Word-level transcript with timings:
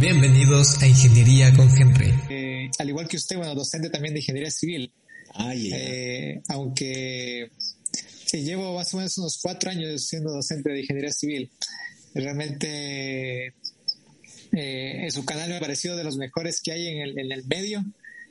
Bienvenidos 0.00 0.82
a 0.82 0.86
Ingeniería 0.86 1.52
con 1.52 1.68
Henry. 1.68 2.14
Eh, 2.30 2.70
al 2.78 2.88
igual 2.88 3.06
que 3.06 3.18
usted, 3.18 3.36
bueno, 3.36 3.54
docente 3.54 3.90
también 3.90 4.14
de 4.14 4.20
Ingeniería 4.20 4.50
Civil. 4.50 4.90
Ah, 5.34 5.54
yeah. 5.54 5.76
Eh, 5.78 6.42
aunque 6.48 7.50
sí, 8.24 8.42
llevo 8.42 8.76
más 8.76 8.94
o 8.94 8.96
menos 8.96 9.18
unos 9.18 9.38
cuatro 9.42 9.70
años 9.70 10.06
siendo 10.06 10.32
docente 10.32 10.70
de 10.70 10.80
Ingeniería 10.80 11.12
Civil. 11.12 11.50
Realmente 12.14 13.48
eh, 13.48 13.52
en 14.52 15.12
su 15.12 15.26
canal 15.26 15.50
me 15.50 15.58
ha 15.58 15.60
parecido 15.60 15.94
de 15.98 16.04
los 16.04 16.16
mejores 16.16 16.62
que 16.62 16.72
hay 16.72 16.86
en 16.86 17.02
el, 17.02 17.18
en 17.18 17.32
el 17.32 17.44
medio. 17.44 17.84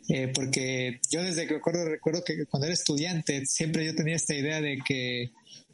Eh, 0.07 0.31
porque 0.33 0.99
yo 1.11 1.21
desde 1.21 1.45
que 1.45 1.53
recuerdo, 1.53 1.87
recuerdo 1.87 2.23
que 2.23 2.47
cuando 2.47 2.65
era 2.65 2.73
estudiante 2.73 3.45
siempre 3.45 3.85
yo 3.85 3.93
tenía 3.93 4.15
esta 4.15 4.33
idea 4.33 4.59
de 4.59 4.79
que 4.83 5.29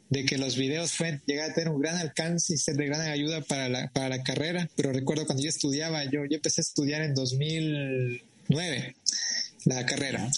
de 0.08 0.24
que 0.24 0.38
los 0.38 0.56
videos 0.56 0.94
pueden 0.96 1.20
llegar 1.26 1.50
a 1.50 1.54
tener 1.54 1.70
un 1.70 1.80
gran 1.80 1.96
alcance 1.96 2.54
y 2.54 2.56
ser 2.58 2.76
de 2.76 2.86
gran 2.86 3.00
ayuda 3.00 3.40
para 3.40 3.68
la, 3.68 3.88
para 3.88 4.08
la 4.08 4.22
carrera, 4.22 4.68
pero 4.76 4.92
recuerdo 4.92 5.26
cuando 5.26 5.42
yo 5.42 5.48
estudiaba, 5.48 6.04
yo, 6.04 6.24
yo 6.24 6.36
empecé 6.36 6.60
a 6.60 6.62
estudiar 6.62 7.02
en 7.02 7.14
2009 7.14 8.96
la 9.64 9.84
carrera. 9.84 10.30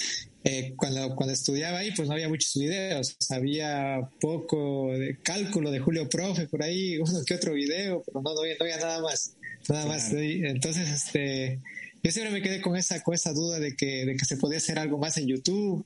Eh, 0.44 0.72
cuando, 0.76 1.14
cuando 1.14 1.34
estudiaba 1.34 1.78
ahí, 1.78 1.90
pues 1.94 2.08
no 2.08 2.14
había 2.14 2.28
muchos 2.28 2.54
videos, 2.54 3.16
había 3.28 4.08
poco 4.20 4.92
de 4.96 5.18
cálculo 5.22 5.70
de 5.70 5.80
Julio 5.80 6.08
Profe 6.08 6.46
por 6.46 6.62
ahí, 6.62 6.96
uno 6.98 7.24
que 7.26 7.34
otro 7.34 7.52
video, 7.52 8.02
pero 8.06 8.22
no, 8.22 8.34
no, 8.34 8.40
había, 8.40 8.54
no 8.58 8.64
había 8.64 8.78
nada 8.78 9.02
más, 9.02 9.34
nada 9.68 9.86
más. 9.86 10.10
Entonces, 10.12 10.88
este, 10.88 11.60
yo 12.02 12.10
siempre 12.10 12.32
me 12.32 12.42
quedé 12.42 12.62
con 12.62 12.76
esa, 12.76 13.02
con 13.02 13.14
esa 13.14 13.32
duda 13.32 13.58
de 13.58 13.76
que, 13.76 14.06
de 14.06 14.16
que 14.16 14.24
se 14.24 14.36
podía 14.36 14.58
hacer 14.58 14.78
algo 14.78 14.96
más 14.96 15.18
en 15.18 15.26
YouTube, 15.26 15.84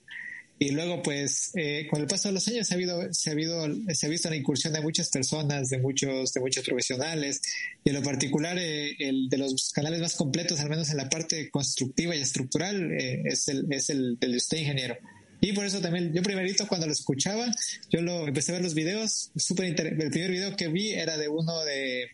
y 0.62 0.70
luego, 0.70 1.02
pues, 1.02 1.50
eh, 1.56 1.88
con 1.90 2.00
el 2.00 2.06
paso 2.06 2.28
de 2.28 2.34
los 2.34 2.46
años 2.46 2.68
se 2.68 2.74
ha, 2.74 2.76
habido, 2.76 3.12
se, 3.12 3.30
ha 3.30 3.32
habido, 3.32 3.66
se 3.92 4.06
ha 4.06 4.08
visto 4.08 4.30
la 4.30 4.36
incursión 4.36 4.72
de 4.72 4.80
muchas 4.80 5.08
personas, 5.08 5.68
de 5.70 5.78
muchos, 5.78 6.32
de 6.32 6.40
muchos 6.40 6.64
profesionales, 6.64 7.42
y 7.82 7.88
en 7.88 7.96
lo 7.96 8.02
particular, 8.04 8.56
eh, 8.56 8.94
el 9.00 9.28
de 9.28 9.38
los 9.38 9.72
canales 9.74 9.98
más 9.98 10.14
completos, 10.14 10.60
al 10.60 10.70
menos 10.70 10.88
en 10.90 10.98
la 10.98 11.08
parte 11.08 11.50
constructiva 11.50 12.14
y 12.14 12.20
estructural, 12.20 12.92
eh, 12.92 13.24
es, 13.24 13.48
el, 13.48 13.66
es 13.72 13.90
el 13.90 14.16
del 14.20 14.30
de 14.30 14.36
usted, 14.36 14.58
ingeniero. 14.58 14.96
Y 15.40 15.52
por 15.52 15.64
eso 15.64 15.80
también, 15.80 16.12
yo 16.14 16.22
primerito 16.22 16.68
cuando 16.68 16.86
lo 16.86 16.92
escuchaba, 16.92 17.52
yo 17.90 18.00
lo 18.00 18.28
empecé 18.28 18.52
a 18.52 18.54
ver 18.54 18.62
los 18.62 18.74
videos, 18.74 19.32
súper 19.34 19.66
El 19.66 20.10
primer 20.12 20.30
video 20.30 20.54
que 20.54 20.68
vi 20.68 20.92
era 20.92 21.18
de 21.18 21.26
uno 21.26 21.58
de, 21.64 22.06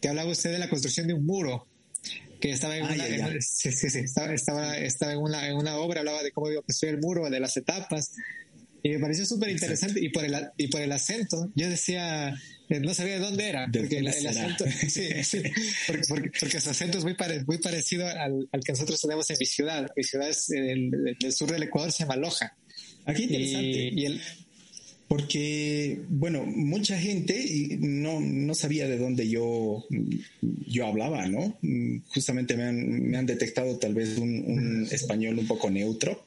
que 0.00 0.08
hablaba 0.08 0.30
usted 0.30 0.52
de 0.52 0.58
la 0.60 0.68
construcción 0.68 1.08
de 1.08 1.14
un 1.14 1.26
muro 1.26 1.66
que 2.40 2.50
estaba 2.50 2.76
en, 2.76 2.84
Ah, 2.84 2.90
una, 5.52 5.76
obra, 5.76 6.00
hablaba 6.00 6.22
de 6.22 6.32
cómo 6.32 6.50
iba 6.50 6.60
a 6.60 6.62
construir 6.62 6.94
el 6.94 7.00
muro, 7.00 7.28
de 7.30 7.40
las 7.40 7.56
etapas, 7.56 8.12
y 8.82 8.88
me 8.90 8.98
pareció 8.98 9.26
súper 9.26 9.50
interesante, 9.50 10.00
y 10.02 10.08
por, 10.08 10.24
el, 10.24 10.34
y 10.56 10.68
por 10.68 10.80
el 10.80 10.90
acento, 10.92 11.50
yo 11.54 11.68
decía, 11.68 12.30
eh, 12.70 12.80
no 12.80 12.94
sabía 12.94 13.14
de 13.14 13.20
dónde 13.20 13.48
era, 13.48 13.66
¿De 13.66 13.80
porque 13.80 13.98
el, 13.98 14.08
el 14.08 14.26
acento, 14.26 14.64
sí, 14.88 15.22
sí, 15.22 15.42
porque, 15.86 16.02
porque, 16.08 16.30
porque 16.40 16.60
su 16.60 16.70
acento 16.70 16.98
es 16.98 17.04
muy, 17.04 17.14
pare- 17.14 17.44
muy 17.44 17.58
parecido 17.58 18.06
al, 18.06 18.48
al 18.50 18.60
que 18.64 18.72
nosotros 18.72 19.00
tenemos 19.00 19.28
en 19.30 19.36
mi 19.38 19.46
ciudad, 19.46 19.86
mi 19.94 20.02
ciudad 20.02 20.28
es 20.30 20.46
del, 20.46 20.90
del 21.20 21.32
sur 21.32 21.50
del 21.52 21.62
Ecuador, 21.64 21.92
se 21.92 22.04
llama 22.04 22.16
Loja, 22.16 22.56
Ah, 23.06 23.14
qué 23.14 23.22
interesante. 23.22 23.68
y, 23.68 24.00
y 24.02 24.06
el, 24.06 24.20
Porque, 25.10 26.02
bueno, 26.08 26.44
mucha 26.46 26.96
gente 26.96 27.76
no, 27.80 28.20
no 28.20 28.54
sabía 28.54 28.86
de 28.86 28.96
dónde 28.96 29.28
yo, 29.28 29.84
yo 30.40 30.86
hablaba, 30.86 31.26
¿no? 31.26 31.58
Justamente 32.14 32.56
me 32.56 32.62
han, 32.62 33.10
me 33.10 33.18
han 33.18 33.26
detectado 33.26 33.76
tal 33.76 33.92
vez 33.92 34.18
un, 34.18 34.44
un 34.46 34.88
español 34.88 35.36
un 35.36 35.48
poco 35.48 35.68
neutro, 35.68 36.22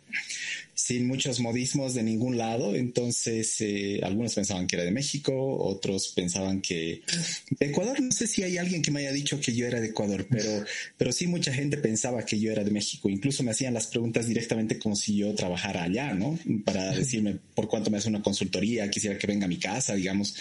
sin 0.73 1.07
muchos 1.07 1.39
modismos 1.39 1.94
de 1.94 2.03
ningún 2.03 2.38
lado. 2.38 2.75
Entonces, 2.75 3.56
eh, 3.61 4.00
algunos 4.03 4.34
pensaban 4.34 4.67
que 4.67 4.75
era 4.75 4.85
de 4.85 4.91
México, 4.91 5.34
otros 5.57 6.09
pensaban 6.09 6.61
que 6.61 7.01
de 7.50 7.66
Ecuador. 7.66 8.00
No 8.01 8.11
sé 8.11 8.28
si 8.28 8.44
hay 8.44 8.57
alguien 8.57 8.81
que 8.81 8.91
me 8.91 9.01
haya 9.01 9.11
dicho 9.11 9.39
que 9.39 9.53
yo 9.53 9.67
era 9.67 9.79
de 9.79 9.88
Ecuador, 9.88 10.28
pero, 10.29 10.63
pero 10.97 11.11
sí 11.11 11.28
mucha 11.28 11.53
gente 11.53 11.78
pensaba 11.78 12.25
que 12.25 12.39
yo 12.39 12.51
era 12.51 12.63
de 12.63 12.72
México. 12.72 13.09
Incluso 13.09 13.44
me 13.44 13.51
hacían 13.51 13.73
las 13.73 13.88
preguntas 13.88 14.28
directamente 14.28 14.79
como 14.79 14.95
si 14.95 15.17
yo 15.17 15.34
trabajara 15.35 15.84
allá, 15.84 16.13
¿no? 16.13 16.38
Para 16.66 16.91
decirme 16.91 17.38
por 17.55 17.67
cuánto 17.67 17.90
me 17.90 17.97
hace 17.97 18.09
una 18.09 18.22
consultoría, 18.22 18.90
quisiera 18.90 19.17
que 19.17 19.28
venga 19.28 19.45
a 19.45 19.50
mi 19.50 19.57
casa, 19.57 19.95
digamos, 19.95 20.35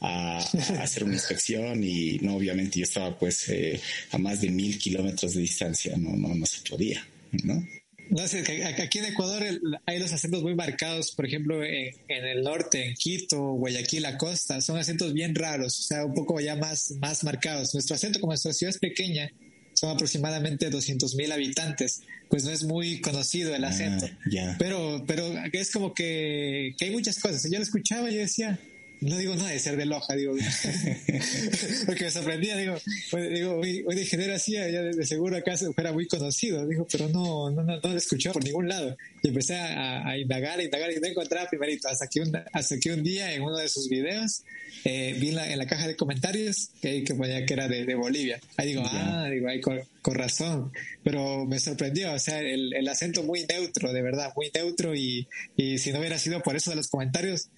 a, 0.00 0.38
a 0.38 0.82
hacer 0.82 1.04
una 1.04 1.14
inspección 1.14 1.82
y 1.84 2.18
no, 2.20 2.36
obviamente 2.36 2.78
yo 2.78 2.84
estaba 2.84 3.18
pues 3.18 3.48
eh, 3.48 3.80
a 4.10 4.18
más 4.18 4.40
de 4.40 4.50
mil 4.50 4.78
kilómetros 4.78 5.34
de 5.34 5.40
distancia, 5.40 5.96
no, 5.96 6.16
no, 6.16 6.34
no 6.34 6.46
se 6.46 6.68
podía, 6.68 7.06
¿no? 7.42 7.66
No 8.10 8.28
sé, 8.28 8.40
aquí 8.82 8.98
en 8.98 9.06
Ecuador 9.06 9.42
hay 9.86 9.98
los 9.98 10.12
acentos 10.12 10.42
muy 10.42 10.54
marcados, 10.54 11.12
por 11.12 11.26
ejemplo, 11.26 11.64
en, 11.64 11.94
en 12.08 12.24
el 12.24 12.42
norte, 12.42 12.86
en 12.86 12.94
Quito, 12.94 13.40
Guayaquil, 13.54 14.02
la 14.02 14.18
costa, 14.18 14.60
son 14.60 14.76
acentos 14.76 15.12
bien 15.14 15.34
raros, 15.34 15.78
o 15.80 15.82
sea, 15.82 16.04
un 16.04 16.14
poco 16.14 16.38
ya 16.40 16.56
más, 16.56 16.92
más 17.00 17.24
marcados. 17.24 17.74
Nuestro 17.74 17.96
acento, 17.96 18.20
como 18.20 18.32
nuestra 18.32 18.52
ciudad 18.52 18.74
es 18.74 18.78
pequeña, 18.78 19.30
son 19.72 19.90
aproximadamente 19.90 20.70
200 20.70 21.14
mil 21.16 21.32
habitantes, 21.32 22.02
pues 22.28 22.44
no 22.44 22.50
es 22.50 22.64
muy 22.64 23.00
conocido 23.00 23.54
el 23.54 23.64
acento. 23.64 24.06
Ah. 24.38 24.56
Pero, 24.58 25.04
pero 25.06 25.26
es 25.52 25.70
como 25.70 25.94
que, 25.94 26.74
que 26.78 26.86
hay 26.86 26.90
muchas 26.92 27.18
cosas. 27.18 27.44
Yo 27.50 27.58
lo 27.58 27.64
escuchaba 27.64 28.10
y 28.10 28.14
yo 28.14 28.20
decía, 28.20 28.58
no 29.00 29.18
digo 29.18 29.34
nada 29.34 29.50
de 29.50 29.58
ser 29.58 29.76
de 29.76 29.86
Loja, 29.86 30.14
digo, 30.14 30.34
porque 31.86 32.04
me 32.04 32.10
sorprendía, 32.10 32.56
digo, 32.56 32.76
digo, 33.12 33.54
hoy, 33.56 33.84
hoy 33.86 33.94
de 33.94 34.02
ingeniero 34.02 34.34
hacía, 34.34 34.68
ya 34.70 34.82
de, 34.82 34.92
de 34.92 35.06
seguro 35.06 35.36
acá 35.36 35.56
fuera 35.56 35.92
muy 35.92 36.06
conocido, 36.06 36.66
digo, 36.66 36.86
pero 36.90 37.08
no, 37.08 37.50
no, 37.50 37.62
no, 37.62 37.80
no 37.80 37.88
lo 37.88 37.96
escuchaba 37.96 38.34
por 38.34 38.44
ningún 38.44 38.68
lado. 38.68 38.96
Y 39.22 39.28
empecé 39.28 39.56
a, 39.56 40.08
a 40.08 40.18
indagar, 40.18 40.58
a 40.58 40.62
indagar 40.62 40.90
y 40.92 41.00
no 41.00 41.06
encontraba 41.06 41.48
primerito, 41.48 41.88
hasta 41.88 42.06
que 42.06 42.20
un, 42.20 42.32
hasta 42.52 42.78
que 42.78 42.92
un 42.92 43.02
día 43.02 43.34
en 43.34 43.42
uno 43.42 43.56
de 43.58 43.68
sus 43.68 43.88
videos 43.88 44.42
eh, 44.84 45.16
vi 45.18 45.30
en 45.30 45.36
la, 45.36 45.50
en 45.50 45.58
la 45.58 45.66
caja 45.66 45.86
de 45.86 45.96
comentarios 45.96 46.70
que, 46.80 47.04
que 47.04 47.14
ponía 47.14 47.44
que 47.46 47.54
era 47.54 47.68
de, 47.68 47.84
de 47.84 47.94
Bolivia. 47.94 48.40
Ahí 48.56 48.68
digo, 48.68 48.82
ah, 48.84 49.28
digo, 49.30 49.48
ahí 49.48 49.60
con, 49.60 49.80
con 50.02 50.14
razón. 50.14 50.72
Pero 51.02 51.46
me 51.46 51.58
sorprendió, 51.58 52.12
o 52.12 52.18
sea, 52.18 52.40
el, 52.40 52.74
el 52.74 52.88
acento 52.88 53.22
muy 53.22 53.44
neutro, 53.46 53.92
de 53.92 54.02
verdad, 54.02 54.32
muy 54.36 54.50
neutro 54.54 54.94
y, 54.94 55.26
y 55.56 55.78
si 55.78 55.92
no 55.92 56.00
hubiera 56.00 56.18
sido 56.18 56.42
por 56.42 56.56
eso 56.56 56.70
de 56.70 56.76
los 56.76 56.88
comentarios, 56.88 57.48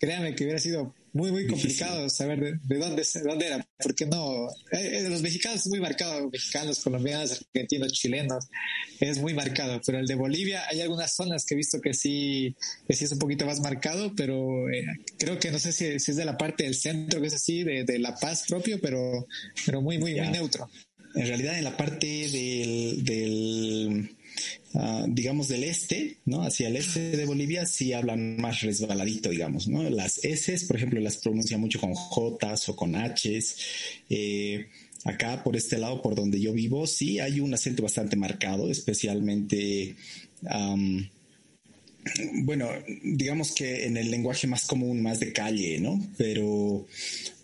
créame 0.00 0.34
que 0.34 0.44
hubiera 0.44 0.58
sido 0.58 0.94
muy, 1.12 1.30
muy 1.30 1.46
complicado 1.46 2.08
saber 2.08 2.40
de, 2.40 2.52
de 2.62 2.78
dónde, 2.78 3.02
de 3.02 3.20
dónde 3.22 3.46
era, 3.46 3.68
porque 3.78 4.06
no, 4.06 4.48
eh, 4.72 4.98
eh, 4.98 5.08
los 5.10 5.20
mexicanos 5.22 5.60
es 5.60 5.66
muy 5.68 5.80
marcado, 5.80 6.30
mexicanos, 6.30 6.80
colombianos, 6.80 7.32
argentinos, 7.32 7.92
chilenos, 7.92 8.48
es 8.98 9.18
muy 9.18 9.34
marcado, 9.34 9.80
pero 9.84 9.98
el 9.98 10.06
de 10.06 10.14
Bolivia 10.14 10.62
hay 10.70 10.80
algunas 10.80 11.14
zonas 11.14 11.44
que 11.44 11.54
he 11.54 11.56
visto 11.56 11.80
que 11.80 11.92
sí, 11.92 12.56
que 12.88 12.94
sí 12.94 13.04
es 13.04 13.12
un 13.12 13.18
poquito 13.18 13.44
más 13.44 13.60
marcado, 13.60 14.14
pero 14.16 14.70
eh, 14.70 14.86
creo 15.18 15.38
que 15.38 15.50
no 15.50 15.58
sé 15.58 15.72
si, 15.72 15.98
si 15.98 16.12
es 16.12 16.16
de 16.16 16.24
la 16.24 16.38
parte 16.38 16.64
del 16.64 16.74
centro, 16.74 17.20
que 17.20 17.26
es 17.26 17.34
así, 17.34 17.62
de, 17.62 17.84
de 17.84 17.98
La 17.98 18.14
Paz 18.14 18.44
propio, 18.48 18.80
pero, 18.80 19.26
pero 19.66 19.82
muy, 19.82 19.98
muy, 19.98 20.14
muy 20.14 20.28
neutro. 20.28 20.70
En 21.14 21.26
realidad 21.26 21.58
en 21.58 21.64
la 21.64 21.76
parte 21.76 22.06
del, 22.06 23.04
del 23.04 24.16
ah, 24.74 25.06
digamos, 25.08 25.48
del 25.48 25.64
este, 25.64 26.18
¿no? 26.24 26.42
Hacia 26.42 26.68
el 26.68 26.76
este 26.76 27.16
de 27.16 27.24
Bolivia 27.24 27.66
sí 27.66 27.92
hablan 27.92 28.36
más 28.36 28.62
resbaladito, 28.62 29.30
digamos, 29.30 29.68
¿no? 29.68 29.88
Las 29.90 30.24
S, 30.24 30.66
por 30.66 30.76
ejemplo, 30.76 31.00
las 31.00 31.16
pronuncian 31.16 31.60
mucho 31.60 31.80
con 31.80 31.94
J 31.94 32.54
o 32.68 32.76
con 32.76 32.94
H. 32.96 33.40
Eh, 34.08 34.66
acá, 35.04 35.42
por 35.42 35.56
este 35.56 35.78
lado, 35.78 36.02
por 36.02 36.14
donde 36.14 36.40
yo 36.40 36.52
vivo, 36.52 36.86
sí 36.86 37.18
hay 37.20 37.40
un 37.40 37.54
acento 37.54 37.82
bastante 37.82 38.16
marcado, 38.16 38.70
especialmente... 38.70 39.96
am, 40.46 41.08
bueno, 42.44 42.68
digamos 43.04 43.52
que 43.52 43.84
en 43.84 43.96
el 43.96 44.10
lenguaje 44.10 44.46
más 44.46 44.66
común, 44.66 45.02
más 45.02 45.20
de 45.20 45.32
calle, 45.32 45.78
¿no? 45.80 46.00
Pero 46.16 46.86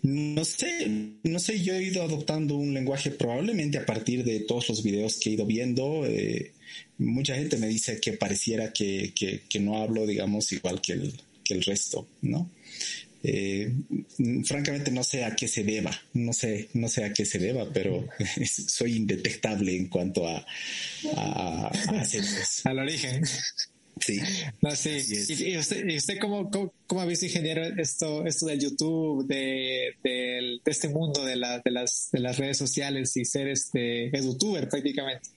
no 0.01 0.45
sé, 0.45 0.87
no 1.23 1.39
sé, 1.39 1.61
yo 1.61 1.75
he 1.75 1.83
ido 1.83 2.01
adoptando 2.01 2.55
un 2.55 2.73
lenguaje 2.73 3.11
probablemente 3.11 3.77
a 3.77 3.85
partir 3.85 4.23
de 4.23 4.39
todos 4.41 4.67
los 4.69 4.83
videos 4.83 5.19
que 5.19 5.29
he 5.29 5.33
ido 5.33 5.45
viendo. 5.45 6.05
eh, 6.05 6.53
mucha 6.97 7.35
gente 7.35 7.57
me 7.57 7.67
dice 7.67 7.99
que 7.99 8.13
pareciera 8.13 8.73
que, 8.73 9.13
que, 9.15 9.41
que 9.47 9.59
no 9.59 9.81
hablo, 9.81 10.05
digamos, 10.05 10.51
igual 10.51 10.81
que 10.81 10.93
el, 10.93 11.13
que 11.43 11.53
el 11.53 11.63
resto, 11.63 12.07
¿no? 12.21 12.49
Eh, 13.23 13.73
francamente 14.45 14.91
no 14.91 15.03
sé 15.03 15.25
a 15.25 15.35
qué 15.35 15.47
se 15.47 15.63
deba, 15.63 15.91
no 16.13 16.33
sé, 16.33 16.69
no 16.73 16.87
sé 16.87 17.03
a 17.03 17.13
qué 17.13 17.25
se 17.25 17.39
deba, 17.39 17.67
pero 17.73 18.07
soy 18.67 18.95
indetectable 18.95 19.75
en 19.75 19.87
cuanto 19.87 20.27
a, 20.27 20.45
a, 21.15 21.67
a. 21.67 21.71
Al 22.63 22.79
origen. 22.79 23.23
Sí. 23.99 24.19
No, 24.61 24.75
sí. 24.75 25.01
¿Y, 25.29 25.57
usted, 25.57 26.19
cómo, 26.21 26.49
cómo, 26.85 27.01
ha 27.01 27.05
visto, 27.05 27.25
ingeniero, 27.25 27.63
esto, 27.63 28.25
esto 28.25 28.45
del 28.45 28.59
YouTube, 28.59 29.25
de, 29.25 29.95
de, 30.03 30.61
este 30.65 30.89
mundo 30.89 31.25
de, 31.25 31.35
la, 31.35 31.59
de, 31.59 31.71
las, 31.71 32.09
de 32.11 32.19
las 32.19 32.37
redes 32.37 32.57
sociales 32.57 33.17
y 33.17 33.25
ser 33.25 33.47
este 33.47 34.11
youtuber 34.13 34.69
prácticamente? 34.69 35.29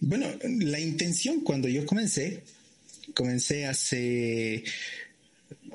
Bueno, 0.00 0.26
la 0.60 0.80
intención 0.80 1.40
cuando 1.40 1.68
yo 1.68 1.86
comencé, 1.86 2.42
comencé 3.14 3.66
hace 3.66 4.64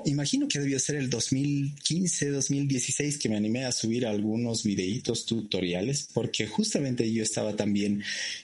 imagino 0.04 0.48
que 0.48 0.58
debió 0.58 0.78
ser 0.78 0.96
el 0.96 1.10
2015, 1.10 2.30
2016 2.30 3.18
que 3.18 3.28
me 3.28 3.36
animé 3.36 3.64
a 3.64 3.72
subir 3.72 4.06
algunos 4.06 4.64
videitos 4.64 5.26
tutoriales, 5.26 6.08
porque 6.12 6.46
justamente 6.46 7.10
yo 7.12 7.22
estaba 7.22 7.54
también, 7.54 8.02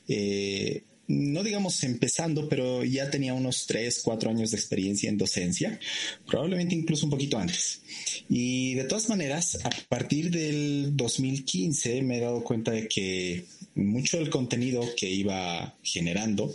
eh, 0.09 0.83
no 1.09 1.43
digamos 1.43 1.83
empezando, 1.85 2.49
pero 2.49 2.85
ya 2.85 3.11
tenía 3.11 3.35
unos 3.35 3.67
3, 3.67 4.01
4 4.05 4.31
años 4.31 4.51
de 4.51 4.59
experiencia 4.59 5.09
en 5.09 5.17
docencia, 5.17 5.81
probablemente 6.27 6.75
incluso 6.75 7.07
un 7.07 7.11
poquito 7.11 7.39
antes. 7.39 7.81
Y 8.29 8.75
de 8.75 8.85
todas 8.85 9.09
maneras, 9.09 9.59
a 9.65 9.71
partir 9.89 10.31
del 10.31 10.95
2015 10.95 12.03
me 12.03 12.19
he 12.19 12.21
dado 12.21 12.45
cuenta 12.45 12.73
de 12.73 12.87
que 12.89 13.45
mucho 13.75 14.19
del 14.19 14.29
contenido 14.29 14.83
que 14.97 15.09
iba 15.09 15.75
generando 15.83 16.55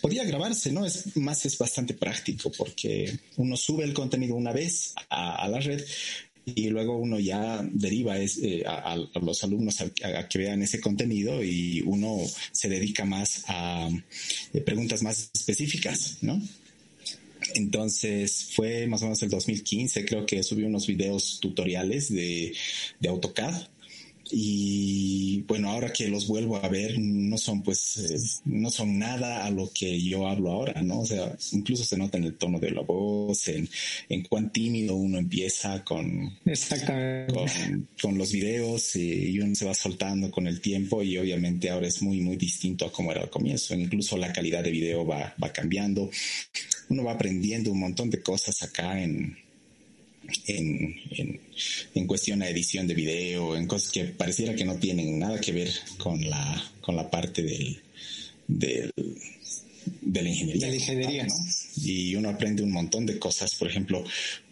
podía 0.00 0.24
grabarse, 0.24 0.72
¿no? 0.72 0.84
Es 0.84 1.16
más, 1.16 1.44
es 1.46 1.56
bastante 1.56 1.94
práctico 1.94 2.50
porque 2.50 3.18
uno 3.36 3.56
sube 3.56 3.84
el 3.84 3.94
contenido 3.94 4.34
una 4.34 4.52
vez 4.52 4.94
a, 5.10 5.46
la 5.48 5.60
red 5.60 5.84
y 6.44 6.68
luego 6.70 6.96
uno 6.96 7.18
ya 7.20 7.62
deriva 7.72 8.18
eh, 8.18 8.64
a, 8.66 8.96
los 9.20 9.44
alumnos 9.44 9.80
a, 9.80 10.28
que 10.28 10.38
vean 10.38 10.62
ese 10.62 10.80
contenido 10.80 11.42
y 11.42 11.82
uno 11.86 12.18
se 12.50 12.68
dedica 12.68 13.04
más 13.04 13.44
a 13.48 13.88
eh, 14.52 14.60
preguntas 14.60 15.02
más 15.02 15.30
específicas, 15.32 16.18
¿no? 16.20 16.42
Entonces 17.54 18.50
fue 18.54 18.86
más 18.86 19.02
o 19.02 19.06
menos 19.06 19.22
el 19.22 19.30
2015, 19.30 20.04
creo 20.04 20.26
que 20.26 20.42
subí 20.42 20.62
unos 20.62 20.86
videos 20.86 21.38
tutoriales 21.40 22.12
de, 22.12 22.54
de 23.00 23.08
AutoCAD 23.08 23.71
y 24.34 25.42
bueno, 25.42 25.70
ahora 25.70 25.92
que 25.92 26.08
los 26.08 26.26
vuelvo 26.26 26.56
a 26.56 26.68
ver, 26.68 26.98
no 26.98 27.36
son 27.36 27.62
pues, 27.62 27.98
eh, 27.98 28.40
no 28.46 28.70
son 28.70 28.98
nada 28.98 29.44
a 29.44 29.50
lo 29.50 29.70
que 29.72 30.00
yo 30.02 30.26
hablo 30.26 30.50
ahora, 30.50 30.80
¿no? 30.80 31.00
O 31.00 31.06
sea, 31.06 31.36
incluso 31.52 31.84
se 31.84 31.98
nota 31.98 32.16
en 32.16 32.24
el 32.24 32.38
tono 32.38 32.58
de 32.58 32.70
la 32.70 32.80
voz, 32.80 33.48
en, 33.48 33.68
en 34.08 34.22
cuán 34.22 34.50
tímido 34.50 34.96
uno 34.96 35.18
empieza 35.18 35.84
con, 35.84 36.38
con, 37.34 37.88
con, 38.00 38.16
los 38.16 38.32
videos 38.32 38.96
y 38.96 39.38
uno 39.38 39.54
se 39.54 39.66
va 39.66 39.74
soltando 39.74 40.30
con 40.30 40.46
el 40.46 40.62
tiempo 40.62 41.02
y 41.02 41.18
obviamente 41.18 41.68
ahora 41.68 41.88
es 41.88 42.00
muy, 42.00 42.20
muy 42.20 42.36
distinto 42.36 42.86
a 42.86 42.92
como 42.92 43.12
era 43.12 43.20
al 43.20 43.30
comienzo. 43.30 43.74
Incluso 43.74 44.16
la 44.16 44.32
calidad 44.32 44.64
de 44.64 44.70
video 44.70 45.06
va, 45.06 45.34
va 45.42 45.52
cambiando. 45.52 46.10
Uno 46.88 47.04
va 47.04 47.12
aprendiendo 47.12 47.70
un 47.70 47.80
montón 47.80 48.08
de 48.08 48.22
cosas 48.22 48.62
acá 48.62 49.02
en, 49.02 49.36
en, 50.46 51.40
en, 51.94 52.06
cuestión 52.06 52.40
de 52.40 52.50
edición 52.50 52.86
de 52.86 52.94
video, 52.94 53.56
en 53.56 53.66
cosas 53.66 53.90
que 53.90 54.04
pareciera 54.04 54.54
que 54.54 54.64
no 54.64 54.76
tienen 54.76 55.18
nada 55.18 55.40
que 55.40 55.52
ver 55.52 55.70
con 55.98 56.28
la, 56.28 56.72
con 56.80 56.96
la 56.96 57.10
parte 57.10 57.42
del, 57.42 57.80
del 58.46 58.92
de 60.00 60.22
la 60.22 60.28
ingeniería. 60.28 60.66
De 60.66 60.70
la 60.70 60.76
ingeniería. 60.76 61.26
¿no? 61.26 61.34
Y 61.76 62.14
uno 62.16 62.28
aprende 62.28 62.62
un 62.62 62.72
montón 62.72 63.06
de 63.06 63.18
cosas. 63.18 63.54
Por 63.54 63.68
ejemplo, 63.68 64.04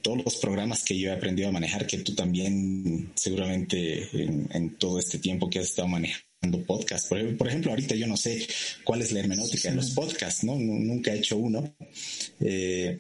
todos 0.03 0.25
los 0.25 0.37
programas 0.37 0.83
que 0.85 0.99
yo 0.99 1.11
he 1.11 1.13
aprendido 1.13 1.49
a 1.49 1.53
manejar, 1.53 1.87
que 1.87 1.99
tú 1.99 2.15
también 2.15 3.11
seguramente 3.15 4.09
en, 4.13 4.71
todo 4.77 4.99
este 4.99 5.19
tiempo 5.19 5.51
que 5.51 5.59
has 5.59 5.67
estado 5.67 5.89
manejando 5.89 6.65
podcast. 6.67 7.09
Por, 7.09 7.37
por, 7.37 7.49
ejemplo, 7.49 7.71
ahorita 7.71 7.95
yo 7.95 8.07
no 8.07 8.17
sé 8.17 8.47
cuál 8.85 9.03
es 9.03 9.13
la 9.13 9.21
hermenéutica 9.21 9.71
de 9.71 9.77
los 9.77 9.91
podcasts, 9.91 10.45
¿no? 10.45 10.57
Nunca 10.57 11.13
he 11.13 11.19
hecho 11.19 11.37
uno. 11.37 11.75
Eh, 12.41 12.99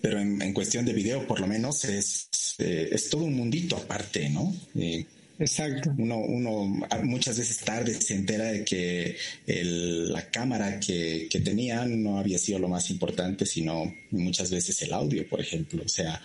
pero 0.00 0.20
en, 0.20 0.52
cuestión 0.52 0.84
de 0.84 0.92
video, 0.92 1.26
por 1.26 1.40
lo 1.40 1.46
menos, 1.46 1.84
es, 1.84 2.28
eh, 2.58 2.88
es 2.92 3.10
todo 3.10 3.24
un 3.24 3.34
mundito 3.34 3.76
aparte, 3.76 4.28
¿no? 4.28 4.54
Eh, 4.74 5.04
Exacto. 5.40 5.94
Uno, 5.96 6.66
muchas 7.02 7.38
veces 7.38 7.58
tarde 7.58 7.98
se 7.98 8.14
entera 8.14 8.44
de 8.44 8.62
que 8.62 9.16
la 9.46 10.30
cámara 10.30 10.78
que, 10.78 11.28
que, 11.30 11.40
tenía 11.40 11.86
no 11.86 12.18
había 12.18 12.38
sido 12.38 12.58
lo 12.58 12.68
más 12.68 12.90
importante, 12.90 13.46
sino 13.46 13.92
muchas 14.10 14.50
veces 14.50 14.82
el 14.82 14.92
audio, 14.92 15.26
por 15.26 15.40
ejemplo. 15.40 15.82
O 15.82 15.88
sea, 15.88 16.20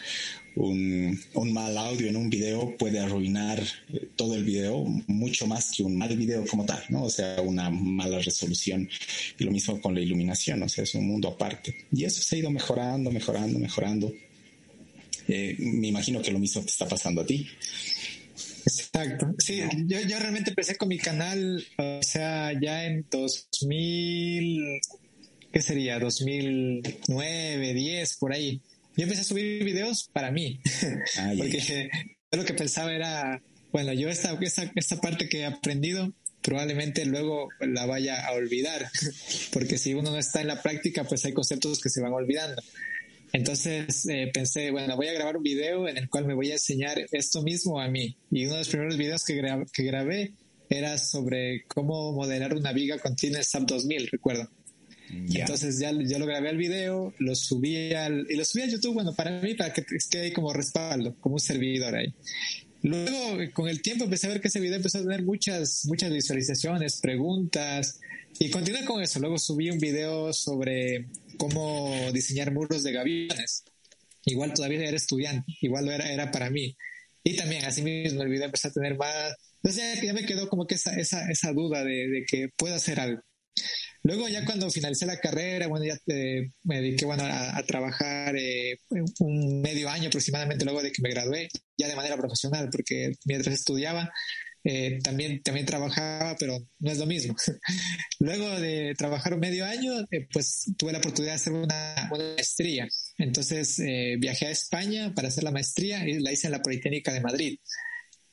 un, 0.55 1.17
un 1.33 1.53
mal 1.53 1.77
audio 1.77 2.07
en 2.07 2.17
un 2.17 2.29
video 2.29 2.75
puede 2.77 2.99
arruinar 2.99 3.61
eh, 3.93 4.07
todo 4.17 4.35
el 4.35 4.43
video 4.43 4.83
mucho 5.07 5.47
más 5.47 5.71
que 5.71 5.83
un 5.83 5.97
mal 5.97 6.15
video 6.15 6.45
como 6.45 6.65
tal, 6.65 6.83
¿no? 6.89 7.03
O 7.03 7.09
sea, 7.09 7.41
una 7.41 7.69
mala 7.69 8.19
resolución. 8.19 8.89
Y 9.39 9.43
lo 9.45 9.51
mismo 9.51 9.79
con 9.79 9.93
la 9.95 10.01
iluminación, 10.01 10.61
o 10.61 10.67
sea, 10.67 10.83
es 10.83 10.93
un 10.93 11.07
mundo 11.07 11.29
aparte. 11.29 11.73
Y 11.91 12.03
eso 12.03 12.21
se 12.21 12.35
ha 12.35 12.39
ido 12.39 12.51
mejorando, 12.51 13.11
mejorando, 13.11 13.59
mejorando. 13.59 14.13
Eh, 15.27 15.55
me 15.57 15.87
imagino 15.87 16.21
que 16.21 16.31
lo 16.31 16.39
mismo 16.39 16.61
te 16.61 16.67
está 16.67 16.87
pasando 16.87 17.21
a 17.21 17.25
ti. 17.25 17.47
Exacto. 18.65 19.33
Sí, 19.37 19.61
yo, 19.85 19.99
yo 20.01 20.19
realmente 20.19 20.49
empecé 20.49 20.75
con 20.75 20.87
mi 20.87 20.97
canal, 20.97 21.65
o 21.77 22.01
sea, 22.01 22.51
ya 22.59 22.85
en 22.85 23.05
2000, 23.09 24.81
¿qué 25.51 25.61
sería? 25.61 25.99
2009, 25.99 27.73
10, 27.73 28.17
por 28.17 28.33
ahí. 28.33 28.61
Yo 28.97 29.03
empecé 29.03 29.21
a 29.21 29.25
subir 29.25 29.63
videos 29.63 30.09
para 30.11 30.31
mí, 30.31 30.59
porque 31.37 31.59
yo 32.31 32.37
lo 32.37 32.45
que 32.45 32.53
pensaba 32.53 32.93
era, 32.93 33.41
bueno, 33.71 33.93
yo 33.93 34.09
esta, 34.09 34.37
esta, 34.41 34.71
esta 34.75 35.01
parte 35.01 35.29
que 35.29 35.39
he 35.39 35.45
aprendido 35.45 36.13
probablemente 36.41 37.05
luego 37.05 37.49
la 37.59 37.85
vaya 37.85 38.25
a 38.25 38.31
olvidar, 38.33 38.89
porque 39.51 39.77
si 39.77 39.93
uno 39.93 40.11
no 40.11 40.17
está 40.17 40.41
en 40.41 40.47
la 40.47 40.61
práctica, 40.61 41.03
pues 41.03 41.25
hay 41.25 41.33
conceptos 41.33 41.81
que 41.81 41.89
se 41.89 42.01
van 42.01 42.13
olvidando. 42.13 42.61
Entonces 43.35 44.07
eh, 44.07 44.31
pensé, 44.33 44.71
bueno, 44.71 44.95
voy 44.95 45.07
a 45.07 45.13
grabar 45.13 45.35
un 45.35 45.43
video 45.43 45.89
en 45.89 45.97
el 45.97 46.09
cual 46.09 46.25
me 46.25 46.33
voy 46.33 46.51
a 46.51 46.53
enseñar 46.53 47.05
esto 47.11 47.43
mismo 47.43 47.81
a 47.81 47.89
mí. 47.89 48.15
Y 48.31 48.45
uno 48.45 48.53
de 48.53 48.59
los 48.59 48.69
primeros 48.69 48.97
videos 48.97 49.25
que, 49.25 49.41
que 49.73 49.83
grabé 49.83 50.33
era 50.69 50.97
sobre 50.97 51.65
cómo 51.67 52.13
modelar 52.13 52.55
una 52.55 52.71
viga 52.71 52.97
continua 52.97 53.43
SAP 53.43 53.63
2000, 53.63 54.07
recuerdo. 54.07 54.49
Entonces 55.09 55.79
ya, 55.79 55.91
ya 55.91 56.17
lo 56.17 56.25
grabé 56.25 56.49
al 56.49 56.57
video, 56.57 57.13
lo 57.19 57.35
subí 57.35 57.93
al, 57.93 58.25
y 58.29 58.35
lo 58.35 58.45
subí 58.45 58.63
a 58.63 58.67
YouTube, 58.67 58.93
bueno, 58.93 59.13
para 59.13 59.39
mí, 59.41 59.53
para 59.53 59.71
que 59.73 59.83
quede 60.09 60.31
como 60.31 60.53
respaldo, 60.53 61.15
como 61.19 61.35
un 61.35 61.41
servidor 61.41 61.93
ahí. 61.93 62.13
Luego, 62.83 63.37
con 63.53 63.67
el 63.67 63.81
tiempo, 63.81 64.05
empecé 64.05 64.27
a 64.27 64.29
ver 64.31 64.41
que 64.41 64.47
ese 64.47 64.59
video 64.59 64.77
empezó 64.77 64.99
a 64.99 65.01
tener 65.01 65.23
muchas, 65.23 65.85
muchas 65.85 66.11
visualizaciones, 66.11 67.01
preguntas, 67.01 67.99
y 68.39 68.49
continué 68.49 68.85
con 68.85 69.01
eso. 69.01 69.19
Luego 69.19 69.37
subí 69.37 69.69
un 69.69 69.79
video 69.79 70.33
sobre 70.33 71.05
cómo 71.37 72.11
diseñar 72.13 72.51
muros 72.51 72.83
de 72.83 72.91
gaviones. 72.91 73.63
Igual 74.25 74.53
todavía 74.53 74.87
era 74.87 74.97
estudiante, 74.97 75.53
igual 75.61 75.87
era, 75.89 76.11
era 76.11 76.31
para 76.31 76.49
mí. 76.49 76.75
Y 77.23 77.35
también, 77.35 77.65
así 77.65 77.81
mismo, 77.81 78.21
el 78.21 78.29
video 78.29 78.45
empezó 78.45 78.67
a 78.67 78.71
tener 78.71 78.97
más... 78.97 79.35
Entonces 79.63 80.01
ya, 80.01 80.13
me 80.13 80.25
quedó 80.25 80.47
como 80.47 80.67
que 80.67 80.75
esa, 80.75 80.95
esa, 80.95 81.29
esa 81.31 81.51
duda 81.53 81.83
de, 81.83 82.07
de, 82.07 82.25
que 82.27 82.49
puedo 82.55 82.75
hacer 82.75 82.99
algo. 82.99 83.21
Luego 84.03 84.29
ya 84.29 84.45
cuando 84.45 84.69
finalicé 84.69 85.07
la 85.07 85.19
carrera, 85.19 85.65
bueno, 85.65 85.85
ya 85.85 85.97
eh, 86.13 86.51
me 86.63 86.75
dediqué 86.81 87.05
bueno, 87.05 87.23
a, 87.25 87.61
trabajar 87.63 88.35
eh, 88.37 88.77
un 89.19 89.61
medio 89.61 89.89
año 89.89 90.09
aproximadamente 90.09 90.63
luego 90.63 90.83
de 90.83 90.91
que 90.91 91.01
me 91.01 91.09
gradué, 91.09 91.49
ya 91.75 91.87
de 91.87 91.95
manera 91.95 92.15
profesional, 92.15 92.69
porque 92.71 93.13
mientras 93.25 93.55
estudiaba 93.55 94.11
eh, 94.67 94.97
también, 95.03 95.43
también 95.43 95.67
trabajaba, 95.67 96.35
pero 96.39 96.57
no 96.79 96.91
es 96.91 96.97
lo 96.97 97.05
mismo. 97.05 97.35
Luego 98.19 98.49
de 98.59 98.95
trabajar 98.97 99.35
un 99.35 99.39
medio 99.39 99.63
año, 99.63 99.93
eh, 100.09 100.27
pues 100.33 100.65
tuve 100.75 100.91
la 100.91 100.97
oportunidad 100.97 101.33
de 101.33 101.35
hacer 101.35 101.53
una, 101.53 102.09
maestría. 102.09 102.87
Entonces 103.19 103.77
eh, 103.79 104.15
viajé 104.19 104.47
a 104.47 104.51
España 104.51 105.13
para 105.13 105.27
hacer 105.27 105.43
la 105.43 105.51
maestría 105.51 106.07
y 106.07 106.19
la 106.19 106.31
hice 106.31 106.47
en 106.47 106.53
la 106.53 106.63
Politécnica 106.63 107.13
de 107.13 107.21
Madrid. 107.21 107.59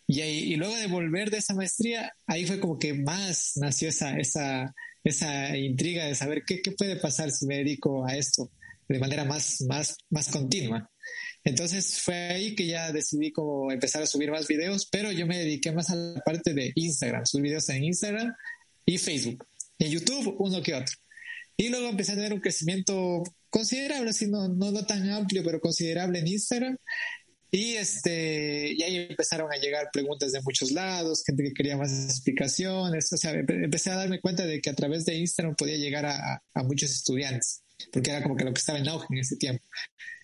Y, 0.07 0.23
y 0.23 0.57
luego 0.57 0.75
de 0.75 0.87
volver 0.87 1.31
de 1.31 1.39
esa 1.39 1.55
maestría, 1.55 2.15
ahí 2.27 2.47
fue 2.47 2.61
como 2.61 2.79
que 2.79 2.95
más 2.95 3.53
nació 3.57 3.91
esa, 3.91 4.17
esa, 4.17 4.75
esa 5.05 5.55
intriga 5.57 6.07
de 6.07 6.15
saber 6.15 6.45
qué, 6.47 6.63
qué 6.63 6.73
puede 6.73 6.97
pasar 6.97 7.31
si 7.31 7.47
me 7.47 7.59
dedico 7.59 8.07
a 8.07 8.17
esto 8.17 8.51
de 8.89 8.99
manera 8.99 9.25
más, 9.25 9.61
más, 9.69 9.97
más 10.11 10.29
continua. 10.29 10.91
Entonces 11.45 12.01
fue 12.01 12.15
ahí 12.15 12.55
que 12.55 12.67
ya 12.67 12.93
decidí 12.93 13.33
como 13.33 13.73
empezar 13.73 14.03
a 14.03 14.07
subir 14.07 14.31
más 14.31 14.47
videos, 14.47 14.87
pero 14.87 15.11
yo 15.11 15.27
me 15.27 15.39
dediqué 15.39 15.73
más 15.73 15.91
a 15.91 15.97
la 15.97 16.21
parte 16.21 16.55
de 16.55 16.73
Instagram, 16.75 17.27
subir 17.27 17.45
videos 17.45 17.69
en 17.69 17.85
Instagram 17.85 18.33
y 18.87 18.99
Facebook. 18.99 19.45
En 19.79 19.91
YouTube 19.91 20.37
uno 20.39 20.63
que 20.63 20.75
otro. 20.75 20.95
Y 21.57 21.69
luego 21.69 21.89
empecé 21.89 22.13
a 22.13 22.17
tener 22.17 22.33
un 22.33 22.41
crecimiento 22.41 23.23
considerable, 23.51 24.11
así 24.11 24.27
no, 24.27 24.49
no, 24.49 24.87
tan 24.87 25.09
amplio, 25.11 25.43
pero 25.45 25.61
considerable 25.61 26.21
en 26.21 26.29
Instagram. 26.29 26.77
Y 27.51 27.75
este, 27.75 28.73
y 28.73 28.83
ahí 28.83 28.97
empezaron 29.11 29.53
a 29.53 29.57
llegar 29.57 29.91
preguntas 29.93 30.33
de 30.33 30.41
muchos 30.41 30.71
lados, 30.73 31.23
gente 31.27 31.43
que 31.43 31.53
quería 31.53 31.77
más 31.77 31.93
explicaciones. 31.93 33.13
O 33.13 33.17
sea, 33.19 33.33
empecé 33.33 33.91
a 33.91 33.97
darme 33.97 34.21
cuenta 34.21 34.47
de 34.47 34.61
que 34.61 34.71
a 34.71 34.75
través 34.75 35.05
de 35.05 35.17
Instagram 35.17 35.55
podía 35.55 35.77
llegar 35.77 36.07
a, 36.07 36.43
a 36.55 36.63
muchos 36.63 36.91
estudiantes, 36.91 37.63
porque 37.93 38.11
era 38.11 38.23
como 38.23 38.37
que 38.37 38.45
lo 38.45 38.55
que 38.55 38.59
estaba 38.59 38.79
en 38.79 38.89
auge 38.89 39.07
en 39.11 39.19
ese 39.19 39.37
tiempo. 39.37 39.63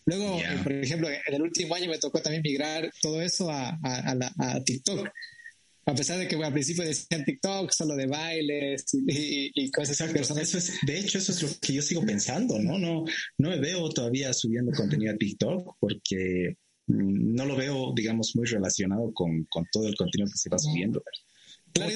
Luego, 0.09 0.39
eh, 0.39 0.59
por 0.63 0.73
ejemplo, 0.73 1.09
en 1.11 1.35
el 1.35 1.43
último 1.43 1.75
año 1.75 1.91
me 1.91 1.99
tocó 1.99 2.23
también 2.23 2.43
migrar 2.43 2.91
todo 3.03 3.21
eso 3.21 3.51
a, 3.51 3.79
a, 3.83 4.17
a, 4.39 4.65
TikTok. 4.65 5.07
A 5.85 5.95
pesar 5.95 6.19
de 6.19 6.27
que 6.27 6.37
al 6.37 6.53
principio 6.53 6.83
decían 6.83 7.25
TikTok 7.27 7.71
solo 7.73 7.95
de 7.95 8.07
bailes 8.07 8.87
y, 8.95 9.71
cosas 9.71 10.01
Exacto. 10.01 10.41
Eso 10.41 10.59
es, 10.59 10.79
de 10.87 10.99
hecho, 10.99 11.19
eso 11.19 11.33
es 11.33 11.43
lo 11.43 11.49
que 11.61 11.75
yo 11.75 11.83
sigo 11.83 12.07
pensando, 12.07 12.59
¿no? 12.59 12.79
No, 12.79 13.05
no 13.37 13.51
me 13.51 13.59
veo 13.59 13.91
todavía 13.91 14.33
subiendo 14.33 14.73
contenido 14.73 15.13
a 15.13 15.17
TikTok 15.17 15.77
porque 15.79 16.57
no 16.87 17.45
lo 17.45 17.57
veo, 17.57 17.93
digamos, 17.95 18.35
muy 18.35 18.47
relacionado 18.47 19.13
con, 19.13 19.45
con 19.45 19.67
todo 19.71 19.89
el 19.89 19.95
contenido 19.95 20.31
que 20.31 20.39
se 20.39 20.49
va 20.49 20.59
subiendo. 20.59 21.03
Claro, 21.75 21.93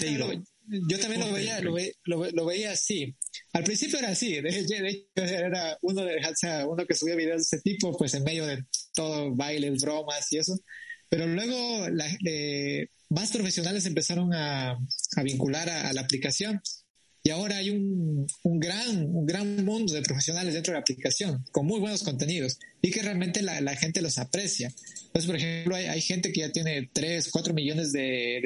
yo 0.67 0.99
también 0.99 1.21
lo 1.21 1.33
veía, 1.33 1.61
lo, 1.61 2.47
veía 2.47 2.73
así. 2.73 3.15
Al 3.53 3.65
principio 3.65 3.99
era 3.99 4.11
así, 4.11 4.41
de, 4.41 4.49
hecho 5.17 5.23
era 5.23 5.79
uno, 5.83 6.03
de, 6.05 6.21
uno 6.67 6.87
que 6.87 6.95
subía 6.95 7.17
videos 7.17 7.49
de 7.49 7.57
ese 7.57 7.61
tipo, 7.61 7.97
pues 7.97 8.15
en 8.15 8.25
medio 8.25 8.47
de 8.47 8.65
todo 8.95 9.35
bailes, 9.35 9.83
bromas 9.83 10.33
y 10.33 10.39
eso. 10.39 10.59
Pero 11.09 11.27
luego 11.27 11.87
eh, 12.27 12.89
más 13.11 13.31
profesionales 13.31 13.85
empezaron 13.87 14.33
a, 14.33 14.79
vincular 15.23 15.69
a, 15.69 15.93
la 15.93 16.01
aplicación 16.01 16.61
y 17.25 17.31
ahora 17.31 17.59
hay 17.59 17.71
un, 17.71 18.27
gran, 18.45 19.05
un 19.05 19.25
gran 19.25 19.65
mundo 19.65 19.95
de 19.95 20.03
profesionales 20.03 20.55
dentro 20.55 20.73
de 20.73 20.79
la 20.79 20.81
aplicación 20.81 21.45
con 21.53 21.67
muy 21.67 21.79
buenos 21.79 22.03
contenidos 22.03 22.59
y 22.81 22.91
que 22.91 23.01
realmente 23.01 23.43
la, 23.43 23.77
gente 23.77 24.03
los 24.03 24.19
aprecia. 24.19 24.73
Entonces, 25.07 25.27
por 25.27 25.37
ejemplo, 25.37 25.77
hay, 25.77 26.01
gente 26.01 26.33
que 26.33 26.41
ya 26.41 26.51
tiene 26.51 26.91
3, 26.93 27.31
4 27.31 27.55
millones 27.55 27.93
de, 27.93 28.43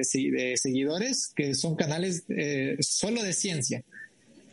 seguidores 0.56 1.32
que 1.34 1.54
son 1.54 1.74
canales 1.74 2.24
eh, 2.28 2.76
solo 2.80 3.22
de 3.22 3.32
ciencia. 3.32 3.82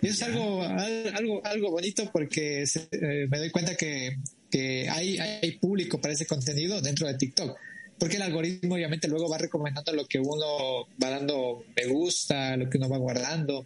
Y 0.01 0.08
eso 0.08 0.15
es 0.15 0.24
algo, 0.24 0.63
algo, 0.63 1.46
algo 1.46 1.72
bonito 1.72 2.10
porque 2.12 2.63
eh, 2.63 3.27
me 3.30 3.39
doy 3.39 3.51
cuenta 3.51 3.75
que, 3.75 4.18
que 4.50 4.88
hay, 4.89 5.18
hay 5.18 5.51
público 5.58 6.00
para 6.00 6.13
ese 6.13 6.25
contenido 6.25 6.82
dentro 6.82 7.08
de 7.08 7.15
TikTok 7.15 7.58
porque 8.00 8.18
el 8.18 8.24
algoritmo 8.24 8.76
obviamente 8.76 9.08
luego 9.08 9.30
va 9.30 9.38
recomendando 9.38 9.94
lo 9.94 10.06
que 10.06 10.20
uno 10.20 10.88
va 11.02 11.10
dando 11.10 11.64
me 11.76 11.86
gusta, 11.86 12.58
lo 12.58 12.70
que 12.70 12.78
uno 12.78 12.90
va 12.90 12.98
guardando. 12.98 13.66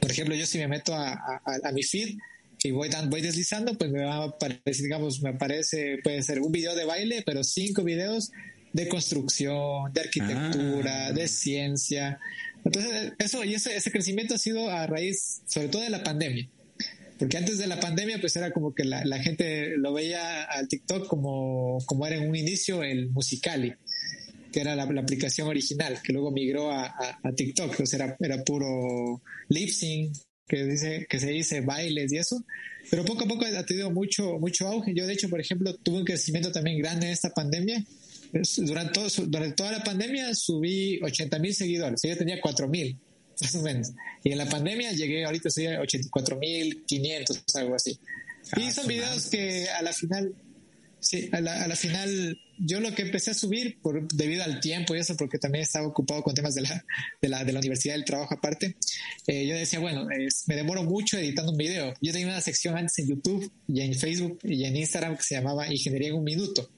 Por 0.00 0.10
ejemplo, 0.10 0.34
yo 0.34 0.46
si 0.46 0.58
me 0.58 0.68
meto 0.68 0.94
a, 0.94 1.40
mi 1.72 1.82
feed 1.82 2.16
y 2.62 2.70
voy, 2.70 2.90
voy 3.08 3.20
deslizando, 3.20 3.74
pues 3.74 3.90
me 3.90 4.04
va 4.04 4.16
a 4.16 4.24
aparecer, 4.24 4.84
digamos, 4.84 5.22
me 5.22 5.30
aparece, 5.30 5.98
puede 6.02 6.22
ser 6.22 6.40
un 6.40 6.50
video 6.50 6.74
de 6.74 6.84
baile, 6.84 7.22
pero 7.24 7.44
cinco 7.44 7.84
videos 7.84 8.30
de 8.72 8.88
construcción, 8.88 9.92
de 9.92 10.00
arquitectura, 10.00 11.06
ah. 11.06 11.12
de 11.12 11.28
ciencia. 11.28 12.18
Entonces, 12.64 13.12
eso 13.18 13.44
y 13.44 13.54
ese, 13.54 13.76
ese 13.76 13.90
crecimiento 13.90 14.34
ha 14.34 14.38
sido 14.38 14.68
a 14.70 14.86
raíz, 14.86 15.42
sobre 15.46 15.68
todo 15.68 15.82
de 15.82 15.90
la 15.90 16.02
pandemia. 16.02 16.48
Porque 17.18 17.36
antes 17.36 17.58
de 17.58 17.66
la 17.66 17.80
pandemia, 17.80 18.20
pues 18.20 18.36
era 18.36 18.52
como 18.52 18.74
que 18.74 18.84
la, 18.84 19.04
la 19.04 19.18
gente 19.18 19.76
lo 19.76 19.92
veía 19.92 20.44
al 20.44 20.68
TikTok 20.68 21.08
como, 21.08 21.78
como 21.86 22.06
era 22.06 22.16
en 22.16 22.28
un 22.28 22.36
inicio 22.36 22.82
el 22.84 23.10
Musicali, 23.10 23.74
que 24.52 24.60
era 24.60 24.76
la, 24.76 24.84
aplicación 24.84 25.48
original, 25.48 25.98
que 26.02 26.12
luego 26.12 26.30
migró 26.30 26.70
a, 26.70 26.94
a, 27.22 27.32
TikTok. 27.32 27.72
Entonces 27.72 27.94
era, 27.94 28.16
era 28.20 28.44
puro 28.44 29.20
lip 29.48 29.68
sync, 29.68 30.16
que, 30.46 30.64
dice, 30.64 31.06
que 31.08 31.18
se 31.18 31.30
dice 31.30 31.60
bailes 31.60 32.12
y 32.12 32.18
eso. 32.18 32.44
Pero 32.88 33.04
poco 33.04 33.24
a 33.24 33.28
poco 33.28 33.44
ha 33.44 33.66
tenido 33.66 33.90
mucho, 33.90 34.38
mucho 34.38 34.68
auge. 34.68 34.94
Yo, 34.94 35.06
de 35.06 35.12
hecho, 35.12 35.28
por 35.28 35.40
ejemplo, 35.40 35.74
tuve 35.74 35.98
un 35.98 36.04
crecimiento 36.04 36.52
también 36.52 36.78
grande 36.78 37.06
en 37.06 37.12
esta 37.12 37.30
pandemia. 37.30 37.84
Durante, 38.58 38.92
todo, 38.92 39.08
durante 39.26 39.56
toda 39.56 39.72
la 39.72 39.82
pandemia 39.82 40.34
subí 40.34 41.00
80 41.02 41.38
mil 41.40 41.54
seguidores. 41.54 42.00
Yo 42.02 42.16
tenía 42.16 42.40
4 42.40 42.68
mil 42.68 42.96
más 43.40 43.54
o 43.54 43.62
menos. 43.62 43.92
Y 44.24 44.32
en 44.32 44.38
la 44.38 44.48
pandemia 44.48 44.92
llegué, 44.92 45.24
ahorita 45.24 45.48
estoy 45.48 45.66
a 45.66 45.80
84.500, 45.80 47.42
algo 47.54 47.74
así. 47.74 47.98
y 48.56 48.62
ah, 48.62 48.70
son 48.70 48.86
videos 48.86 49.26
que 49.26 49.68
a 49.68 49.82
la 49.82 49.92
final, 49.92 50.34
sí, 51.00 51.28
a 51.32 51.40
la, 51.40 51.64
a 51.64 51.68
la, 51.68 51.76
final, 51.76 52.38
yo 52.58 52.80
lo 52.80 52.94
que 52.94 53.02
empecé 53.02 53.30
a 53.30 53.34
subir 53.34 53.78
por, 53.80 54.06
debido 54.08 54.44
al 54.44 54.60
tiempo 54.60 54.94
y 54.94 54.98
eso, 54.98 55.16
porque 55.16 55.38
también 55.38 55.62
estaba 55.62 55.86
ocupado 55.86 56.22
con 56.22 56.34
temas 56.34 56.54
de 56.54 56.62
la, 56.62 56.84
de 57.20 57.28
la, 57.28 57.44
de 57.44 57.52
la 57.52 57.58
universidad 57.60 57.94
del 57.94 58.04
trabajo 58.04 58.34
aparte, 58.34 58.76
eh, 59.26 59.46
yo 59.46 59.54
decía, 59.54 59.78
bueno, 59.78 60.06
me 60.46 60.56
demoro 60.56 60.82
mucho 60.84 61.18
editando 61.18 61.52
un 61.52 61.58
video. 61.58 61.94
Yo 62.00 62.12
tenía 62.12 62.28
una 62.28 62.40
sección 62.40 62.76
antes 62.76 62.98
en 62.98 63.08
YouTube 63.08 63.52
y 63.66 63.80
en 63.80 63.94
Facebook 63.94 64.38
y 64.42 64.64
en 64.64 64.76
Instagram 64.76 65.16
que 65.16 65.22
se 65.22 65.34
llamaba 65.34 65.72
Ingeniería 65.72 66.08
en 66.08 66.14
un 66.14 66.24
Minuto 66.24 66.70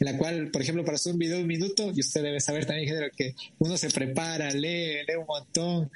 en 0.00 0.04
la 0.04 0.16
cual, 0.16 0.50
por 0.50 0.62
ejemplo, 0.62 0.84
para 0.84 0.96
hacer 0.96 1.12
un 1.12 1.18
video 1.18 1.36
de 1.36 1.42
un 1.42 1.48
minuto, 1.48 1.92
y 1.94 2.00
usted 2.00 2.22
debe 2.22 2.40
saber 2.40 2.66
también, 2.66 2.88
que 3.16 3.34
uno 3.58 3.76
se 3.76 3.90
prepara, 3.90 4.50
lee, 4.50 5.04
lee 5.06 5.16
un 5.18 5.26
montón, 5.26 5.90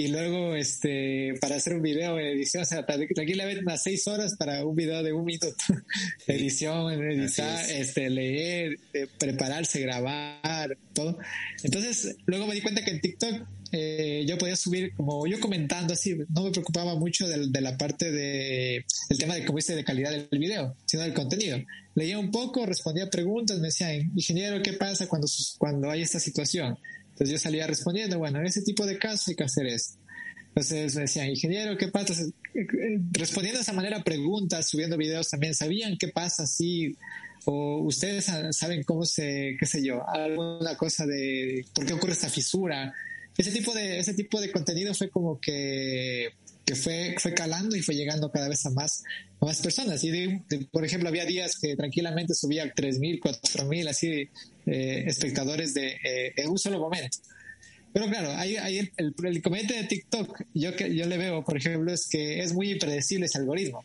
y 0.00 0.08
luego 0.08 0.54
este 0.54 1.34
para 1.42 1.56
hacer 1.56 1.74
un 1.74 1.82
video 1.82 2.18
en 2.18 2.28
edición, 2.28 2.62
o 2.62 2.66
sea, 2.66 2.86
tranquilamente 2.86 3.60
unas 3.60 3.82
seis 3.82 4.06
horas 4.08 4.34
para 4.38 4.64
un 4.64 4.74
video 4.74 5.02
de 5.02 5.12
un 5.12 5.26
minuto. 5.26 5.48
edición, 6.26 6.90
editar, 6.90 7.70
este, 7.70 8.08
leer, 8.08 8.78
eh, 8.94 9.08
prepararse, 9.18 9.78
grabar, 9.80 10.78
todo. 10.94 11.18
Entonces, 11.62 12.16
luego 12.24 12.46
me 12.46 12.54
di 12.54 12.62
cuenta 12.62 12.82
que 12.82 12.92
en 12.92 13.00
TikTok 13.02 13.46
eh, 13.72 14.24
yo 14.26 14.38
podía 14.38 14.56
subir 14.56 14.94
como 14.96 15.26
yo 15.26 15.38
comentando 15.38 15.92
así, 15.92 16.16
no 16.34 16.44
me 16.44 16.50
preocupaba 16.50 16.94
mucho 16.94 17.28
de, 17.28 17.60
la 17.60 17.76
parte 17.76 18.10
de 18.10 18.86
el 19.10 19.18
tema 19.18 19.34
de 19.34 19.44
como 19.44 19.58
dice 19.58 19.76
de 19.76 19.84
calidad 19.84 20.12
del 20.12 20.38
video, 20.38 20.76
sino 20.86 21.02
del 21.02 21.12
contenido. 21.12 21.58
Leía 21.94 22.18
un 22.18 22.30
poco, 22.30 22.64
respondía 22.64 23.10
preguntas, 23.10 23.58
me 23.58 23.66
decían, 23.66 24.10
ingeniero, 24.16 24.62
¿qué 24.62 24.72
pasa 24.72 25.06
cuando, 25.08 25.28
cuando 25.58 25.90
hay 25.90 26.00
esta 26.00 26.20
situación? 26.20 26.78
Entonces 27.20 27.32
yo 27.32 27.38
salía 27.38 27.66
respondiendo, 27.66 28.18
bueno, 28.18 28.40
en 28.40 28.46
ese 28.46 28.62
tipo 28.62 28.86
de 28.86 28.98
casos 28.98 29.28
hay 29.28 29.34
que 29.34 29.44
hacer 29.44 29.66
esto. 29.66 29.98
Entonces 30.48 30.94
me 30.94 31.02
decían, 31.02 31.28
ingeniero, 31.28 31.76
¿qué 31.76 31.88
pasa? 31.88 32.14
Respondiendo 33.12 33.58
de 33.58 33.62
esa 33.62 33.74
manera 33.74 34.02
preguntas, 34.02 34.70
subiendo 34.70 34.96
videos 34.96 35.28
también, 35.28 35.54
¿sabían 35.54 35.98
qué 35.98 36.08
pasa 36.08 36.46
si 36.46 36.96
o 37.44 37.82
ustedes 37.82 38.26
saben 38.52 38.82
cómo 38.84 39.04
se, 39.04 39.54
qué 39.60 39.66
sé 39.66 39.84
yo, 39.84 40.02
alguna 40.08 40.78
cosa 40.78 41.04
de 41.04 41.66
por 41.74 41.84
qué 41.84 41.92
ocurre 41.92 42.12
esta 42.14 42.30
fisura? 42.30 42.92
ese 43.36 43.52
tipo 43.52 43.74
de, 43.74 43.98
ese 43.98 44.14
tipo 44.14 44.40
de 44.40 44.50
contenido 44.50 44.94
fue 44.94 45.10
como 45.10 45.38
que, 45.38 46.30
que 46.70 46.76
fue, 46.76 47.16
fue 47.18 47.34
calando 47.34 47.74
y 47.74 47.82
fue 47.82 47.96
llegando 47.96 48.30
cada 48.30 48.48
vez 48.48 48.64
a 48.64 48.70
más, 48.70 49.02
a 49.40 49.44
más 49.44 49.60
personas. 49.60 50.04
Y 50.04 50.38
por 50.70 50.84
ejemplo, 50.84 51.08
había 51.08 51.24
días 51.24 51.58
que 51.60 51.74
tranquilamente 51.74 52.32
subía 52.32 52.72
3.000, 52.72 53.18
4.000 53.20 53.88
así 53.88 54.28
eh, 54.66 55.04
espectadores 55.04 55.74
de, 55.74 55.96
eh, 56.04 56.32
en 56.36 56.48
un 56.48 56.58
solo 56.60 56.78
momento. 56.78 57.18
Pero 57.92 58.06
claro, 58.06 58.30
hay, 58.36 58.54
hay 58.56 58.78
el, 58.78 58.92
el, 58.98 59.42
de 59.42 59.84
TikTok, 59.88 60.42
yo, 60.54 60.76
que, 60.76 60.94
yo 60.94 61.06
le 61.06 61.18
veo, 61.18 61.44
por 61.44 61.56
ejemplo, 61.56 61.92
es 61.92 62.06
que 62.08 62.38
es 62.38 62.52
muy 62.52 62.70
impredecible 62.70 63.26
ese 63.26 63.38
algoritmo. 63.38 63.84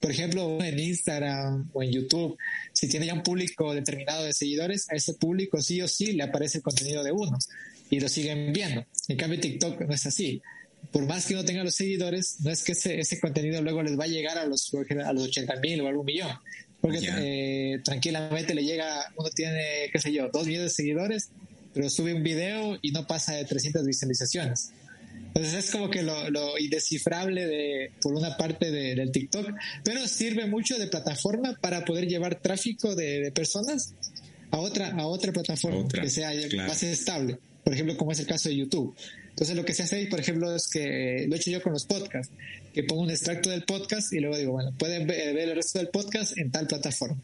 Por 0.00 0.10
ejemplo, 0.10 0.58
en 0.64 0.78
Instagram 0.78 1.68
o 1.74 1.82
en 1.82 1.92
YouTube, 1.92 2.38
si 2.72 2.88
tiene 2.88 3.04
ya 3.04 3.12
un 3.12 3.22
público 3.22 3.74
determinado 3.74 4.24
de 4.24 4.32
seguidores, 4.32 4.88
a 4.88 4.96
ese 4.96 5.12
público 5.12 5.60
sí 5.60 5.82
o 5.82 5.88
sí 5.88 6.12
le 6.12 6.22
aparece 6.22 6.58
el 6.58 6.64
contenido 6.64 7.04
de 7.04 7.12
uno 7.12 7.36
y 7.90 8.00
lo 8.00 8.08
siguen 8.08 8.54
viendo. 8.54 8.86
En 9.08 9.18
cambio, 9.18 9.38
TikTok 9.38 9.82
no 9.82 9.94
es 9.94 10.06
así. 10.06 10.40
Por 10.92 11.06
más 11.06 11.26
que 11.26 11.34
uno 11.34 11.44
tenga 11.44 11.62
los 11.62 11.74
seguidores, 11.74 12.36
no 12.40 12.50
es 12.50 12.64
que 12.64 12.72
ese, 12.72 12.98
ese 12.98 13.20
contenido 13.20 13.62
luego 13.62 13.82
les 13.82 13.98
va 13.98 14.04
a 14.04 14.08
llegar 14.08 14.38
a 14.38 14.46
los, 14.46 14.72
a 15.04 15.12
los 15.12 15.24
80 15.24 15.56
mil 15.60 15.80
o 15.80 15.88
algún 15.88 16.04
millón. 16.04 16.30
Porque 16.80 16.98
eh, 17.02 17.80
tranquilamente 17.84 18.54
le 18.54 18.64
llega, 18.64 19.12
uno 19.16 19.28
tiene, 19.30 19.90
qué 19.92 19.98
sé 19.98 20.12
yo, 20.12 20.30
dos 20.32 20.46
millones 20.46 20.70
de 20.70 20.74
seguidores, 20.74 21.30
pero 21.74 21.90
sube 21.90 22.14
un 22.14 22.22
video 22.22 22.78
y 22.80 22.90
no 22.90 23.06
pasa 23.06 23.34
de 23.34 23.44
300 23.44 23.84
visualizaciones. 23.84 24.72
Entonces 25.28 25.64
es 25.64 25.70
como 25.70 25.90
que 25.90 26.02
lo, 26.02 26.28
lo 26.30 26.58
indescifrable 26.58 27.46
de, 27.46 27.92
por 28.02 28.14
una 28.14 28.36
parte 28.36 28.70
de, 28.70 28.96
del 28.96 29.12
TikTok, 29.12 29.48
pero 29.84 30.08
sirve 30.08 30.46
mucho 30.46 30.76
de 30.78 30.88
plataforma 30.88 31.56
para 31.60 31.84
poder 31.84 32.08
llevar 32.08 32.40
tráfico 32.40 32.96
de, 32.96 33.20
de 33.20 33.30
personas 33.30 33.94
a 34.50 34.58
otra, 34.58 34.88
a 34.88 35.06
otra 35.06 35.32
plataforma 35.32 35.86
que 35.88 36.10
sea 36.10 36.32
más 36.66 36.82
estable. 36.82 37.38
Por 37.62 37.74
ejemplo, 37.74 37.96
como 37.96 38.12
es 38.12 38.18
el 38.18 38.26
caso 38.26 38.48
de 38.48 38.56
YouTube. 38.56 38.94
Entonces 39.40 39.56
lo 39.56 39.64
que 39.64 39.72
se 39.72 39.84
hace 39.84 39.96
ahí, 39.96 40.06
por 40.06 40.20
ejemplo, 40.20 40.54
es 40.54 40.68
que 40.68 41.24
lo 41.26 41.34
he 41.34 41.38
hecho 41.38 41.50
yo 41.50 41.62
con 41.62 41.72
los 41.72 41.86
podcasts, 41.86 42.30
que 42.74 42.82
pongo 42.82 43.00
un 43.00 43.10
extracto 43.10 43.48
del 43.48 43.64
podcast 43.64 44.12
y 44.12 44.20
luego 44.20 44.36
digo, 44.36 44.52
bueno, 44.52 44.70
pueden 44.78 45.06
ver, 45.06 45.34
el 45.34 45.54
resto 45.54 45.78
del 45.78 45.88
podcast 45.88 46.36
en 46.36 46.50
tal 46.50 46.66
plataforma. 46.66 47.18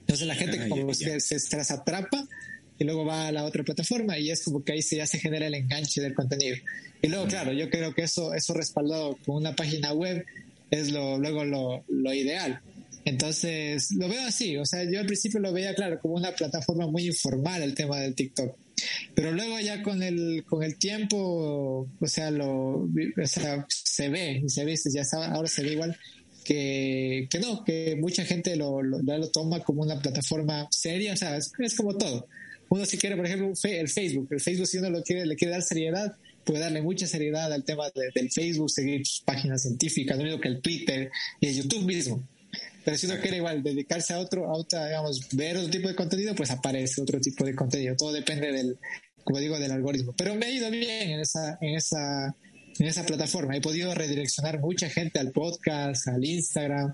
Entonces 0.00 0.26
la 0.26 0.34
gente 0.34 0.58
ah, 0.60 0.68
como 0.68 0.92
se, 0.92 1.20
se, 1.20 1.56
las 1.56 1.70
atrapa 1.70 2.26
y 2.80 2.82
luego 2.82 3.04
va 3.04 3.28
a 3.28 3.32
la 3.32 3.44
otra 3.44 3.62
plataforma 3.62 4.18
y 4.18 4.32
es 4.32 4.42
como 4.42 4.64
que 4.64 4.72
ahí 4.72 4.82
se, 4.82 4.96
ya 4.96 5.06
se 5.06 5.20
genera 5.20 5.46
el 5.46 5.54
enganche 5.54 6.00
del 6.00 6.14
contenido. 6.14 6.56
Y 7.00 7.06
luego, 7.06 7.28
claro, 7.28 7.52
yo 7.52 7.70
creo 7.70 7.94
que 7.94 8.02
eso, 8.02 8.34
eso 8.34 8.54
respaldado 8.54 9.16
con 9.24 9.36
una 9.36 9.54
página 9.54 9.92
web 9.92 10.26
es 10.72 10.90
lo, 10.90 11.16
luego 11.18 11.44
lo, 11.44 11.84
lo 11.86 12.12
ideal. 12.12 12.60
Entonces, 13.04 13.92
lo 13.92 14.08
veo 14.08 14.22
así, 14.22 14.56
o 14.56 14.66
sea, 14.66 14.82
yo 14.82 14.98
al 14.98 15.06
principio 15.06 15.38
lo 15.38 15.52
veía, 15.52 15.76
claro, 15.76 16.00
como 16.00 16.14
una 16.14 16.32
plataforma 16.32 16.88
muy 16.88 17.06
informal 17.06 17.62
el 17.62 17.76
tema 17.76 18.00
del 18.00 18.16
TikTok. 18.16 18.52
Pero 19.14 19.32
luego 19.32 19.58
ya 19.60 19.82
con 19.82 20.02
el, 20.02 20.44
con 20.46 20.62
el 20.62 20.78
tiempo, 20.78 21.88
o 22.00 22.06
sea, 22.06 22.30
lo, 22.30 22.84
o 22.84 23.26
sea, 23.26 23.66
se 23.68 24.08
ve, 24.08 24.42
se 24.46 24.64
ve, 24.64 24.76
ya 24.92 25.02
ahora 25.30 25.48
se 25.48 25.62
ve 25.62 25.72
igual 25.72 25.96
que, 26.44 27.28
que 27.30 27.38
no, 27.38 27.64
que 27.64 27.96
mucha 28.00 28.24
gente 28.24 28.56
lo, 28.56 28.82
lo, 28.82 28.98
lo 29.02 29.30
toma 29.30 29.60
como 29.60 29.82
una 29.82 30.00
plataforma 30.00 30.66
seria, 30.70 31.12
o 31.12 31.16
sea, 31.16 31.36
es, 31.36 31.52
como 31.76 31.96
todo 31.96 32.26
uno 32.72 32.86
si 32.86 32.96
quiere, 32.96 33.16
por 33.16 33.26
ejemplo, 33.26 33.52
el 33.64 33.88
Facebook, 33.88 34.28
el 34.30 34.40
Facebook 34.40 34.66
si 34.66 34.78
uno 34.78 34.88
lo 34.88 35.02
quiere, 35.02 35.26
le 35.26 35.36
quiere 35.36 35.52
dar 35.52 35.62
seriedad, 35.62 36.16
puede 36.42 36.60
darle 36.60 36.80
mucha 36.80 37.06
seriedad 37.06 37.52
al 37.52 37.64
tema 37.64 37.84
del 38.14 38.30
Facebook, 38.30 38.70
seguir 38.70 39.02
páginas 39.26 39.60
científicas, 39.60 40.16
lo 40.16 40.24
mismo 40.24 40.40
que 40.40 40.48
el 40.48 40.62
Twitter 40.62 41.10
y 41.38 41.48
el 41.48 41.54
YouTube 41.56 41.84
mismo. 41.84 42.26
Pero 42.84 42.96
si 42.96 43.06
uno 43.06 43.16
quiere 43.20 43.36
igual 43.36 43.62
dedicarse 43.62 44.12
a 44.14 44.18
otro, 44.18 44.46
a 44.46 44.52
otra, 44.54 44.86
digamos, 44.86 45.28
ver 45.32 45.56
otro 45.56 45.70
tipo 45.70 45.88
de 45.88 45.94
contenido, 45.94 46.34
pues 46.34 46.50
aparece 46.50 47.00
otro 47.00 47.20
tipo 47.20 47.44
de 47.44 47.54
contenido. 47.54 47.94
Todo 47.96 48.12
depende 48.12 48.52
del, 48.52 48.78
como 49.24 49.38
digo, 49.38 49.58
del 49.58 49.72
algoritmo. 49.72 50.14
Pero 50.16 50.34
me 50.34 50.46
ha 50.46 50.50
ido 50.50 50.70
bien 50.70 51.10
en 51.10 51.20
esa, 51.20 51.58
en 51.60 51.74
esa, 51.74 52.36
en 52.78 52.86
esa 52.86 53.06
plataforma. 53.06 53.56
He 53.56 53.60
podido 53.60 53.94
redireccionar 53.94 54.60
mucha 54.60 54.88
gente 54.88 55.18
al 55.20 55.30
podcast, 55.30 56.08
al 56.08 56.24
Instagram. 56.24 56.92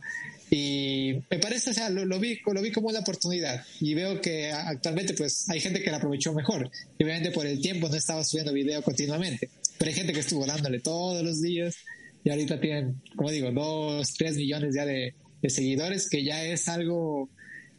Y 0.51 1.21
me 1.31 1.39
parece, 1.39 1.71
o 1.71 1.75
sea, 1.75 1.91
lo, 1.91 2.19
vi, 2.19 2.39
lo 2.45 2.63
vi 2.63 2.73
como 2.73 2.89
una 2.89 3.01
oportunidad 3.01 3.65
y 3.81 3.95
veo 3.95 4.21
que 4.21 4.51
actualmente 4.51 5.13
pues 5.13 5.49
hay 5.51 5.61
gente 5.61 5.83
que 5.83 5.91
la 5.91 5.99
aprovechó 5.99 6.33
mejor. 6.33 6.71
Y 6.99 7.05
obviamente 7.05 7.31
por 7.31 7.47
el 7.47 7.61
tiempo 7.61 7.89
no 7.89 7.97
estaba 7.97 8.25
subiendo 8.25 8.53
video 8.53 8.83
continuamente, 8.83 9.51
pero 9.77 9.91
hay 9.91 9.95
gente 9.95 10.15
que 10.15 10.21
estuvo 10.21 10.47
dándole 10.47 10.81
todos 10.81 11.23
los 11.23 11.43
días 11.43 11.77
y 12.25 12.31
ahorita 12.31 12.59
tienen, 12.61 13.01
como 13.15 13.31
digo, 13.31 13.51
dos, 13.53 14.15
tres 14.15 14.37
millones 14.37 14.75
ya 14.75 14.87
de, 14.87 15.15
de 15.43 15.51
seguidores, 15.51 16.09
que 16.09 16.25
ya 16.25 16.45
es 16.45 16.69
algo 16.69 17.29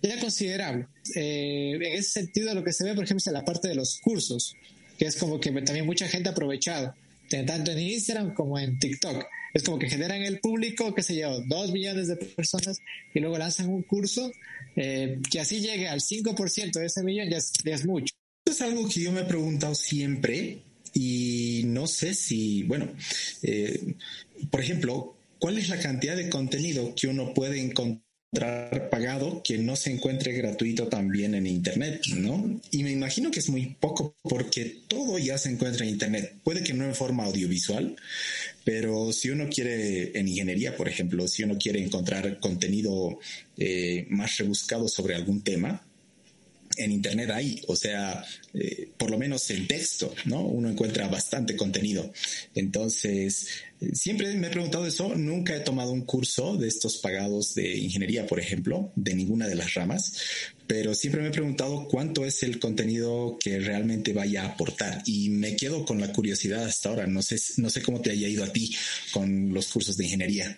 ya 0.01 0.19
considerable. 0.19 0.87
Eh, 1.15 1.73
en 1.75 1.81
ese 1.81 2.11
sentido, 2.11 2.53
lo 2.53 2.63
que 2.63 2.73
se 2.73 2.83
ve, 2.83 2.93
por 2.93 3.03
ejemplo, 3.03 3.23
es 3.25 3.33
la 3.33 3.45
parte 3.45 3.67
de 3.67 3.75
los 3.75 3.99
cursos, 3.99 4.55
que 4.97 5.05
es 5.05 5.15
como 5.15 5.39
que 5.39 5.51
también 5.61 5.85
mucha 5.85 6.07
gente 6.07 6.29
ha 6.29 6.31
aprovechado, 6.31 6.93
tanto 7.29 7.71
en 7.71 7.79
Instagram 7.79 8.33
como 8.33 8.57
en 8.57 8.79
TikTok. 8.79 9.25
Es 9.53 9.63
como 9.63 9.79
que 9.79 9.89
generan 9.89 10.21
el 10.21 10.39
público, 10.39 10.93
qué 10.93 11.01
sé 11.01 11.15
yo, 11.15 11.41
dos 11.47 11.71
millones 11.71 12.07
de 12.07 12.15
personas 12.17 12.79
y 13.13 13.19
luego 13.19 13.37
lanzan 13.37 13.69
un 13.69 13.81
curso 13.81 14.31
eh, 14.75 15.19
que 15.29 15.39
así 15.39 15.59
llegue 15.59 15.87
al 15.87 16.01
5% 16.01 16.71
de 16.71 16.85
ese 16.85 17.03
millón, 17.03 17.29
ya 17.29 17.37
es, 17.37 17.53
ya 17.63 17.73
es 17.73 17.85
mucho. 17.85 18.13
Esto 18.45 18.63
es 18.65 18.69
algo 18.69 18.87
que 18.87 19.01
yo 19.01 19.11
me 19.11 19.21
he 19.21 19.25
preguntado 19.25 19.73
siempre 19.73 20.59
y 20.93 21.63
no 21.65 21.87
sé 21.87 22.13
si, 22.13 22.63
bueno, 22.63 22.89
eh, 23.41 23.95
por 24.51 24.61
ejemplo, 24.61 25.18
¿cuál 25.39 25.57
es 25.57 25.69
la 25.69 25.79
cantidad 25.79 26.15
de 26.15 26.29
contenido 26.29 26.93
que 26.95 27.07
uno 27.07 27.33
puede 27.33 27.59
encontrar? 27.59 28.03
pagado 28.91 29.41
que 29.43 29.57
no 29.57 29.75
se 29.75 29.91
encuentre 29.91 30.33
gratuito 30.33 30.87
también 30.87 31.33
en 31.33 31.47
Internet, 31.47 32.01
¿no? 32.15 32.61
Y 32.69 32.83
me 32.83 32.91
imagino 32.91 33.31
que 33.31 33.39
es 33.39 33.49
muy 33.49 33.75
poco 33.79 34.15
porque 34.21 34.81
todo 34.87 35.17
ya 35.17 35.37
se 35.37 35.49
encuentra 35.49 35.83
en 35.83 35.93
Internet. 35.93 36.35
Puede 36.43 36.63
que 36.63 36.73
no 36.73 36.85
en 36.85 36.93
forma 36.93 37.25
audiovisual, 37.25 37.95
pero 38.63 39.11
si 39.13 39.31
uno 39.31 39.49
quiere, 39.49 40.17
en 40.17 40.27
ingeniería, 40.27 40.77
por 40.77 40.87
ejemplo, 40.87 41.27
si 41.27 41.43
uno 41.43 41.57
quiere 41.57 41.83
encontrar 41.83 42.39
contenido 42.39 43.17
eh, 43.57 44.05
más 44.09 44.37
rebuscado 44.37 44.87
sobre 44.87 45.15
algún 45.15 45.41
tema, 45.41 45.83
en 46.79 46.91
Internet 46.91 47.29
hay, 47.31 47.61
o 47.67 47.75
sea, 47.75 48.23
eh, 48.53 48.89
por 48.97 49.11
lo 49.11 49.17
menos 49.17 49.49
en 49.51 49.67
texto, 49.67 50.13
¿no? 50.25 50.41
Uno 50.41 50.69
encuentra 50.69 51.07
bastante 51.07 51.55
contenido. 51.55 52.11
Entonces, 52.55 53.47
siempre 53.93 54.33
me 54.35 54.47
he 54.47 54.49
preguntado 54.49 54.85
eso, 54.85 55.15
nunca 55.15 55.55
he 55.55 55.59
tomado 55.59 55.91
un 55.91 56.01
curso 56.01 56.57
de 56.57 56.67
estos 56.67 56.97
pagados 56.97 57.55
de 57.55 57.77
ingeniería, 57.77 58.25
por 58.25 58.39
ejemplo, 58.39 58.91
de 58.95 59.13
ninguna 59.13 59.47
de 59.47 59.55
las 59.55 59.73
ramas, 59.73 60.13
pero 60.67 60.93
siempre 60.93 61.21
me 61.21 61.29
he 61.29 61.31
preguntado 61.31 61.87
cuánto 61.87 62.25
es 62.25 62.43
el 62.43 62.59
contenido 62.59 63.37
que 63.39 63.59
realmente 63.59 64.13
vaya 64.13 64.43
a 64.43 64.47
aportar 64.49 65.01
y 65.05 65.29
me 65.29 65.55
quedo 65.55 65.85
con 65.85 65.99
la 65.99 66.11
curiosidad 66.11 66.63
hasta 66.63 66.89
ahora, 66.89 67.07
no 67.07 67.21
sé, 67.21 67.37
no 67.57 67.69
sé 67.69 67.81
cómo 67.81 68.01
te 68.01 68.11
haya 68.11 68.27
ido 68.27 68.43
a 68.43 68.53
ti 68.53 68.75
con 69.11 69.53
los 69.53 69.67
cursos 69.67 69.97
de 69.97 70.05
ingeniería. 70.05 70.57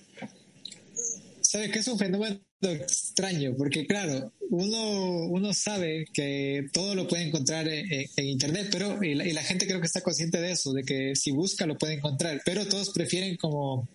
¿Sabe 1.52 1.70
que 1.70 1.80
es 1.80 1.88
un 1.90 2.00
fenómeno 2.00 2.40
extraño? 2.62 3.54
Porque 3.58 3.86
claro, 3.86 4.32
uno, 4.52 5.26
uno 5.26 5.54
sabe 5.54 6.06
que 6.14 6.70
todo 6.72 6.96
lo 6.96 7.10
puede 7.10 7.24
encontrar 7.24 7.68
en, 7.68 8.08
Internet, 8.16 8.70
pero 8.72 9.04
y 9.04 9.16
la, 9.16 9.44
gente 9.44 9.68
creo 9.68 9.82
que 9.82 9.88
está 9.88 10.00
consciente 10.00 10.40
de 10.40 10.54
eso, 10.54 10.72
de 10.72 10.84
que 10.84 11.14
si 11.14 11.32
busca 11.32 11.66
lo 11.66 11.78
puede 11.78 11.96
encontrar, 11.96 12.42
pero 12.46 12.66
todos 12.70 12.92
prefieren 12.92 13.36
como, 13.36 13.86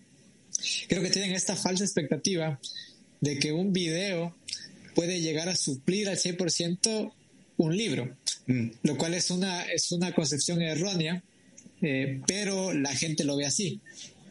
creo 0.87 1.01
que 1.01 1.09
tienen 1.09 1.31
esta 1.31 1.55
falsa 1.55 1.83
expectativa 1.83 2.59
de 3.21 3.39
que 3.39 3.51
un 3.53 3.73
video 3.73 4.35
puede 4.93 5.19
llegar 5.19 5.49
a 5.49 5.55
suplir 5.55 6.09
al 6.09 6.17
100% 6.17 7.11
un 7.57 7.75
libro, 7.75 8.15
mm. 8.45 8.67
lo 8.83 8.97
cual 8.99 9.15
es 9.15 9.31
una, 9.31 9.63
es 9.63 9.91
una 9.91 10.13
concepción 10.13 10.61
errónea, 10.61 11.23
eh, 11.81 12.21
pero 12.27 12.71
la 12.71 12.93
gente 12.93 13.23
lo 13.23 13.35
ve 13.35 13.47
así. 13.47 13.81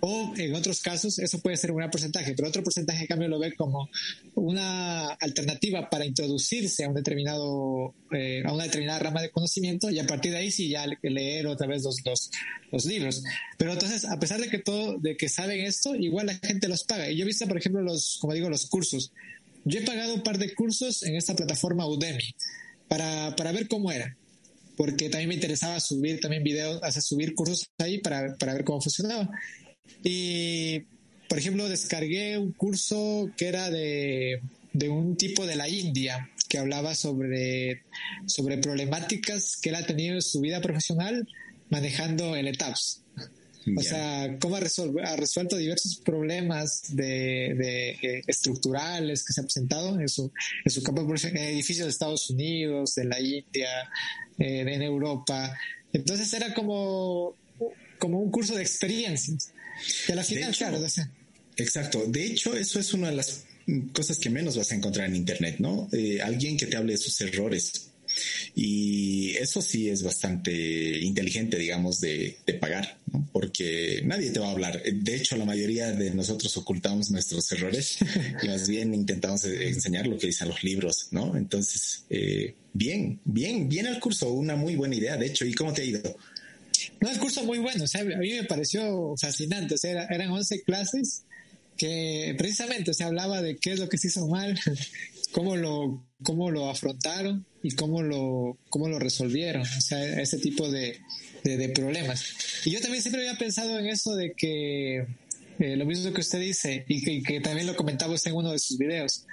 O 0.00 0.34
en 0.36 0.54
otros 0.54 0.80
casos, 0.82 1.18
eso 1.18 1.40
puede 1.40 1.56
ser 1.56 1.70
un 1.70 1.78
gran 1.78 1.90
porcentaje, 1.90 2.34
pero 2.34 2.48
otro 2.48 2.62
porcentaje 2.62 3.02
en 3.02 3.06
cambio 3.06 3.28
lo 3.28 3.38
ve 3.38 3.54
como 3.54 3.88
una 4.34 5.08
alternativa 5.12 5.88
para 5.88 6.04
introducirse 6.04 6.84
a 6.84 6.88
un 6.88 6.94
determinado, 6.94 7.94
eh, 8.12 8.42
a 8.44 8.52
una 8.52 8.64
determinada 8.64 8.98
rama 8.98 9.22
de 9.22 9.30
conocimiento 9.30 9.90
y 9.90 9.98
a 9.98 10.06
partir 10.06 10.32
de 10.32 10.38
ahí 10.38 10.50
sí 10.50 10.68
ya 10.68 10.86
leer 11.02 11.46
otra 11.46 11.66
vez 11.66 11.82
los, 11.82 11.96
los, 12.04 12.30
los, 12.70 12.84
libros. 12.84 13.22
Pero 13.56 13.72
entonces, 13.72 14.04
a 14.04 14.18
pesar 14.18 14.40
de 14.40 14.48
que 14.48 14.58
todo, 14.58 14.98
de 14.98 15.16
que 15.16 15.28
saben 15.28 15.64
esto, 15.64 15.94
igual 15.94 16.26
la 16.26 16.34
gente 16.34 16.68
los 16.68 16.84
paga. 16.84 17.10
Y 17.10 17.16
yo 17.16 17.24
he 17.24 17.26
visto, 17.26 17.46
por 17.46 17.58
ejemplo, 17.58 17.82
los, 17.82 18.18
como 18.20 18.34
digo, 18.34 18.50
los 18.50 18.66
cursos. 18.66 19.12
Yo 19.64 19.80
he 19.80 19.82
pagado 19.82 20.14
un 20.14 20.22
par 20.22 20.38
de 20.38 20.54
cursos 20.54 21.02
en 21.02 21.16
esta 21.16 21.34
plataforma 21.34 21.86
Udemy 21.86 22.34
para, 22.86 23.34
para 23.34 23.52
ver 23.52 23.66
cómo 23.66 23.90
era 23.90 24.16
porque 24.76 25.08
también 25.08 25.30
me 25.30 25.34
interesaba 25.34 25.80
subir 25.80 26.20
también 26.20 26.44
videos, 26.44 26.82
hacer 26.82 27.02
subir 27.02 27.34
cursos 27.34 27.66
ahí 27.78 27.98
para, 27.98 28.36
para 28.36 28.52
ver 28.52 28.64
cómo 28.64 28.80
funcionaba. 28.80 29.30
Y, 30.02 30.82
por 31.28 31.38
ejemplo, 31.38 31.68
descargué 31.68 32.38
un 32.38 32.52
curso 32.52 33.30
que 33.36 33.48
era 33.48 33.70
de, 33.70 34.40
de 34.72 34.88
un 34.88 35.16
tipo 35.16 35.46
de 35.46 35.56
la 35.56 35.68
India 35.68 36.30
que 36.48 36.58
hablaba 36.58 36.94
sobre, 36.94 37.82
sobre 38.26 38.58
problemáticas 38.58 39.56
que 39.60 39.70
él 39.70 39.74
ha 39.74 39.86
tenido 39.86 40.14
en 40.14 40.22
su 40.22 40.40
vida 40.40 40.60
profesional 40.60 41.28
manejando 41.70 42.36
el 42.36 42.48
ETAPS. 42.48 43.02
O 43.76 43.82
sea, 43.82 44.36
cómo 44.40 44.54
ha, 44.54 44.60
resuelto 44.60 45.56
diversos 45.56 45.96
problemas 45.96 46.82
de, 46.94 47.54
de 47.56 47.90
eh, 48.00 48.22
estructurales 48.28 49.24
que 49.24 49.32
se 49.32 49.40
han 49.40 49.46
presentado 49.46 49.98
en 50.00 50.08
su, 50.08 50.30
en 50.64 50.70
su 50.70 50.84
campo 50.84 51.02
de 51.02 51.28
en 51.28 51.36
edificios 51.36 51.86
de 51.86 51.90
Estados 51.90 52.30
Unidos, 52.30 52.94
de 52.94 53.04
la 53.06 53.20
India, 53.20 53.90
eh, 54.38 54.60
en 54.60 54.82
Europa. 54.82 55.52
Entonces 55.92 56.32
era 56.32 56.54
como, 56.54 57.34
como 57.98 58.20
un 58.20 58.30
curso 58.30 58.54
de 58.54 58.62
experiencias. 58.62 59.52
De 60.08 60.14
la 60.14 60.24
final, 60.24 60.54
claro. 60.54 60.84
Exacto. 61.56 62.04
De 62.06 62.24
hecho, 62.24 62.56
eso 62.56 62.78
es 62.78 62.92
una 62.92 63.10
de 63.10 63.16
las 63.16 63.44
cosas 63.92 64.18
que 64.18 64.30
menos 64.30 64.56
vas 64.56 64.70
a 64.72 64.74
encontrar 64.74 65.08
en 65.08 65.16
Internet, 65.16 65.56
¿no? 65.58 65.88
Eh, 65.92 66.20
alguien 66.22 66.56
que 66.56 66.66
te 66.66 66.76
hable 66.76 66.92
de 66.92 66.98
sus 66.98 67.20
errores. 67.20 67.90
Y 68.54 69.32
eso 69.36 69.60
sí 69.60 69.88
es 69.88 70.02
bastante 70.02 70.98
inteligente, 71.00 71.58
digamos, 71.58 72.00
de, 72.00 72.36
pagar, 72.60 72.98
¿no? 73.12 73.28
porque 73.32 74.00
nadie 74.04 74.30
te 74.30 74.38
va 74.38 74.48
a 74.48 74.52
hablar. 74.52 74.82
De 74.82 75.16
hecho, 75.16 75.36
la 75.36 75.44
mayoría 75.44 75.92
de 75.92 76.12
nosotros 76.12 76.56
ocultamos 76.56 77.10
nuestros 77.10 77.50
errores 77.52 77.98
y 78.42 78.48
más 78.48 78.68
bien 78.68 78.94
intentamos 78.94 79.44
enseñar 79.44 80.06
lo 80.06 80.18
que 80.18 80.28
dicen 80.28 80.48
los 80.48 80.62
libros, 80.62 81.08
¿no? 81.10 81.36
Entonces, 81.36 82.04
eh, 82.08 82.54
bien, 82.72 83.20
bien, 83.24 83.68
bien 83.68 83.86
al 83.86 84.00
curso, 84.00 84.30
una 84.32 84.56
muy 84.56 84.76
buena 84.76 84.94
idea, 84.94 85.16
de 85.16 85.26
hecho. 85.26 85.44
¿Y 85.44 85.52
cómo 85.52 85.72
te 85.72 85.82
ha 85.82 85.84
ido? 85.84 86.16
No, 87.00 87.10
el 87.10 87.18
curso 87.18 87.44
muy 87.44 87.58
bueno, 87.58 87.84
o 87.84 87.86
sea, 87.86 88.00
a 88.00 88.04
mí 88.04 88.32
me 88.32 88.44
pareció 88.44 89.14
fascinante, 89.20 89.74
o 89.74 89.78
sea, 89.78 90.04
eran 90.04 90.30
11 90.30 90.62
clases 90.62 91.24
que 91.76 92.34
precisamente 92.38 92.94
se 92.94 93.04
hablaba 93.04 93.42
de 93.42 93.56
qué 93.56 93.72
es 93.72 93.78
lo 93.78 93.88
que 93.88 93.98
se 93.98 94.08
hizo 94.08 94.26
mal, 94.26 94.58
cómo 95.32 95.56
lo, 95.56 96.04
cómo 96.22 96.50
lo 96.50 96.70
afrontaron 96.70 97.44
y 97.62 97.72
cómo 97.72 98.02
lo, 98.02 98.58
cómo 98.70 98.88
lo 98.88 98.98
resolvieron, 98.98 99.62
o 99.62 99.80
sea, 99.80 100.20
ese 100.20 100.38
tipo 100.38 100.70
de, 100.70 100.98
de, 101.44 101.68
problemas. 101.70 102.24
Y 102.64 102.70
yo 102.70 102.80
también 102.80 103.02
siempre 103.02 103.26
había 103.26 103.38
pensado 103.38 103.78
en 103.78 103.86
eso 103.86 104.14
de 104.14 104.32
que 104.32 105.06
eh, 105.58 105.76
lo 105.76 105.84
mismo 105.84 106.12
que 106.12 106.20
usted 106.20 106.40
dice 106.40 106.84
y 106.88 107.02
que, 107.02 107.22
que, 107.22 107.40
también 107.40 107.66
lo 107.66 107.76
comentaba 107.76 108.14
usted 108.14 108.30
en 108.30 108.36
uno 108.36 108.52
de 108.52 108.58
sus 108.58 108.78
videos, 108.78 109.26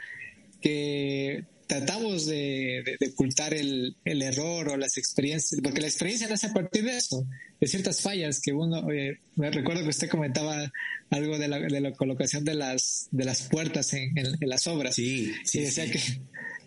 que 0.62 1.45
tratamos 1.79 2.25
de, 2.27 2.97
ocultar 3.12 3.53
el, 3.53 3.95
error 4.05 4.69
o 4.69 4.77
las 4.77 4.97
experiencias, 4.97 5.59
porque 5.63 5.81
la 5.81 5.88
experiencia 5.88 6.27
nace 6.27 6.47
a 6.47 6.53
partir 6.53 6.83
de 6.83 6.97
eso, 6.97 7.25
de 7.59 7.67
ciertas 7.67 8.01
fallas 8.01 8.39
que 8.39 8.53
uno, 8.53 8.86
me 9.36 9.51
recuerdo 9.51 9.81
que 9.83 9.89
usted 9.89 10.09
comentaba 10.09 10.71
algo 11.09 11.38
de 11.38 11.47
la, 11.47 11.59
de 11.59 11.81
la 11.81 11.93
colocación 11.93 12.43
de 12.43 12.55
las, 12.55 13.07
de 13.12 13.25
las 13.25 13.43
puertas 13.43 13.93
en, 13.93 14.13
las 14.41 14.67
obras. 14.67 14.95
Sí, 14.95 15.33
sí. 15.43 15.59
Y 15.59 15.62
decía 15.63 15.89
que 15.89 15.99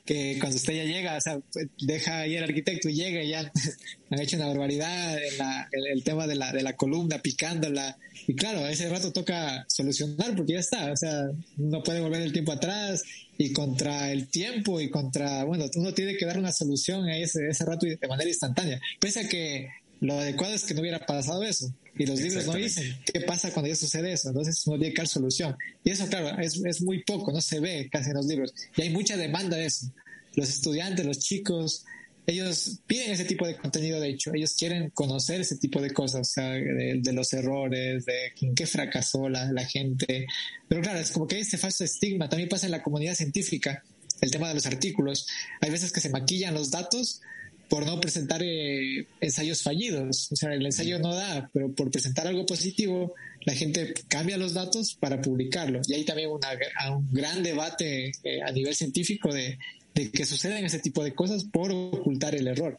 que 0.06 0.38
cuando 0.38 0.56
usted 0.56 0.72
ya 0.74 0.84
llega, 0.84 1.16
o 1.16 1.20
sea, 1.20 1.40
deja 1.80 2.20
ahí 2.20 2.36
el 2.36 2.44
arquitecto 2.44 2.88
y 2.88 2.94
llega 2.94 3.22
y 3.22 3.30
ya 3.30 3.52
han 4.10 4.20
hecho 4.20 4.36
una 4.36 4.46
barbaridad 4.46 5.18
en 5.22 5.38
la, 5.38 5.68
el, 5.72 6.04
tema 6.04 6.26
de 6.26 6.36
la, 6.36 6.52
de 6.52 6.62
la 6.62 6.76
columna, 6.76 7.20
picándola. 7.20 7.98
Y 8.26 8.34
claro, 8.34 8.60
a 8.60 8.70
ese 8.70 8.88
rato 8.88 9.12
toca 9.12 9.64
solucionar 9.68 10.34
porque 10.36 10.54
ya 10.54 10.60
está, 10.60 10.92
o 10.92 10.96
sea, 10.96 11.26
no 11.56 11.82
puede 11.82 12.00
volver 12.00 12.22
el 12.22 12.32
tiempo 12.32 12.52
atrás 12.52 13.02
y 13.36 13.52
contra 13.52 14.10
el 14.12 14.28
tiempo 14.28 14.80
y 14.80 14.88
contra, 14.88 15.44
bueno, 15.44 15.66
uno 15.74 15.92
tiene 15.92 16.16
que 16.16 16.24
dar 16.24 16.38
una 16.38 16.52
solución 16.52 17.08
a 17.08 17.16
ese, 17.16 17.48
ese 17.48 17.64
rato 17.64 17.86
de 17.86 18.08
manera 18.08 18.30
instantánea. 18.30 18.80
Pese 19.00 19.20
a 19.20 19.28
que 19.28 19.68
lo 20.00 20.18
adecuado 20.18 20.54
es 20.54 20.64
que 20.64 20.74
no 20.74 20.80
hubiera 20.80 21.04
pasado 21.04 21.42
eso. 21.42 21.72
Y 21.98 22.06
los 22.06 22.20
libros 22.20 22.46
no 22.46 22.54
dicen 22.54 22.96
qué 23.12 23.20
pasa 23.22 23.50
cuando 23.52 23.68
ya 23.68 23.76
sucede 23.76 24.12
eso. 24.12 24.28
Entonces 24.28 24.66
uno 24.66 24.78
tiene 24.78 24.92
que 24.92 25.00
dar 25.02 25.08
solución. 25.08 25.56
Y 25.84 25.90
eso, 25.90 26.06
claro, 26.08 26.38
es, 26.40 26.60
es 26.64 26.82
muy 26.82 27.02
poco, 27.04 27.32
no 27.32 27.40
se 27.40 27.60
ve 27.60 27.88
casi 27.90 28.10
en 28.10 28.16
los 28.16 28.26
libros. 28.26 28.52
Y 28.76 28.82
hay 28.82 28.90
mucha 28.90 29.16
demanda 29.16 29.56
de 29.56 29.66
eso. 29.66 29.86
Los 30.34 30.50
estudiantes, 30.50 31.06
los 31.06 31.18
chicos, 31.18 31.84
ellos 32.26 32.80
piden 32.86 33.12
ese 33.12 33.24
tipo 33.24 33.46
de 33.46 33.56
contenido, 33.56 34.00
de 34.00 34.08
hecho, 34.08 34.34
ellos 34.34 34.54
quieren 34.58 34.90
conocer 34.90 35.40
ese 35.40 35.56
tipo 35.56 35.80
de 35.80 35.92
cosas, 35.92 36.20
o 36.20 36.24
sea, 36.32 36.50
de, 36.50 37.12
los 37.12 37.32
errores, 37.32 38.04
de 38.04 38.32
en 38.40 38.54
qué 38.54 38.66
fracasó 38.66 39.28
la, 39.28 39.52
la, 39.52 39.64
gente. 39.64 40.26
Pero 40.68 40.82
claro, 40.82 40.98
es 40.98 41.12
como 41.12 41.28
que 41.28 41.36
hay 41.36 41.42
ese 41.42 41.56
falso 41.56 41.84
estigma, 41.84 42.28
también 42.28 42.48
pasa 42.48 42.66
en 42.66 42.72
la 42.72 42.82
comunidad 42.82 43.14
científica, 43.14 43.84
el 44.20 44.30
tema 44.30 44.48
de 44.48 44.54
los 44.54 44.66
artículos. 44.66 45.28
Hay 45.60 45.70
veces 45.70 45.92
que 45.92 46.00
se 46.00 46.10
maquillan 46.10 46.54
los 46.54 46.70
datos 46.70 47.20
por 47.68 47.84
no 47.84 48.00
presentar 48.00 48.42
eh, 48.42 49.06
ensayos 49.20 49.62
fallidos. 49.62 50.30
O 50.32 50.36
sea, 50.36 50.54
el 50.54 50.64
ensayo 50.64 50.98
no 50.98 51.14
da, 51.14 51.50
pero 51.52 51.72
por 51.72 51.90
presentar 51.90 52.26
algo 52.26 52.46
positivo, 52.46 53.14
la 53.44 53.54
gente 53.54 53.94
cambia 54.08 54.36
los 54.36 54.54
datos 54.54 54.94
para 54.94 55.20
publicarlo. 55.20 55.80
Y 55.86 55.94
hay 55.94 56.04
también 56.04 56.30
una, 56.30 56.48
un 56.96 57.08
gran 57.12 57.42
debate 57.42 58.12
eh, 58.22 58.42
a 58.42 58.52
nivel 58.52 58.74
científico 58.74 59.32
de, 59.32 59.58
de 59.94 60.10
que 60.10 60.26
suceden 60.26 60.64
ese 60.64 60.78
tipo 60.78 61.02
de 61.02 61.14
cosas 61.14 61.44
por 61.44 61.72
ocultar 61.72 62.34
el 62.34 62.46
error. 62.48 62.78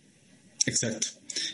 Exacto. 0.65 1.07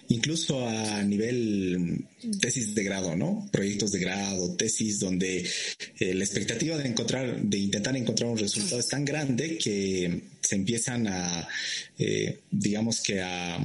Incluso 0.09 0.67
a 0.67 1.01
nivel 1.03 2.05
tesis 2.39 2.75
de 2.75 2.83
grado, 2.83 3.15
¿no? 3.15 3.49
Proyectos 3.51 3.91
de 3.91 3.99
grado, 3.99 4.55
tesis 4.55 4.99
donde 4.99 5.47
eh, 5.99 6.13
la 6.13 6.23
expectativa 6.23 6.77
de 6.77 6.88
encontrar, 6.88 7.41
de 7.41 7.57
intentar 7.57 7.95
encontrar 7.95 8.29
un 8.29 8.38
resultado 8.38 8.79
es 8.79 8.88
tan 8.88 9.05
grande 9.05 9.57
que 9.57 10.21
se 10.41 10.55
empiezan 10.55 11.07
a, 11.07 11.47
eh, 11.97 12.39
digamos 12.51 13.01
que 13.01 13.21
a, 13.21 13.59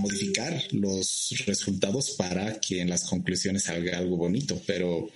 modificar 0.00 0.62
los 0.72 1.34
resultados 1.46 2.10
para 2.12 2.60
que 2.60 2.80
en 2.80 2.90
las 2.90 3.04
conclusiones 3.04 3.64
salga 3.64 3.98
algo 3.98 4.16
bonito, 4.16 4.60
pero 4.66 5.10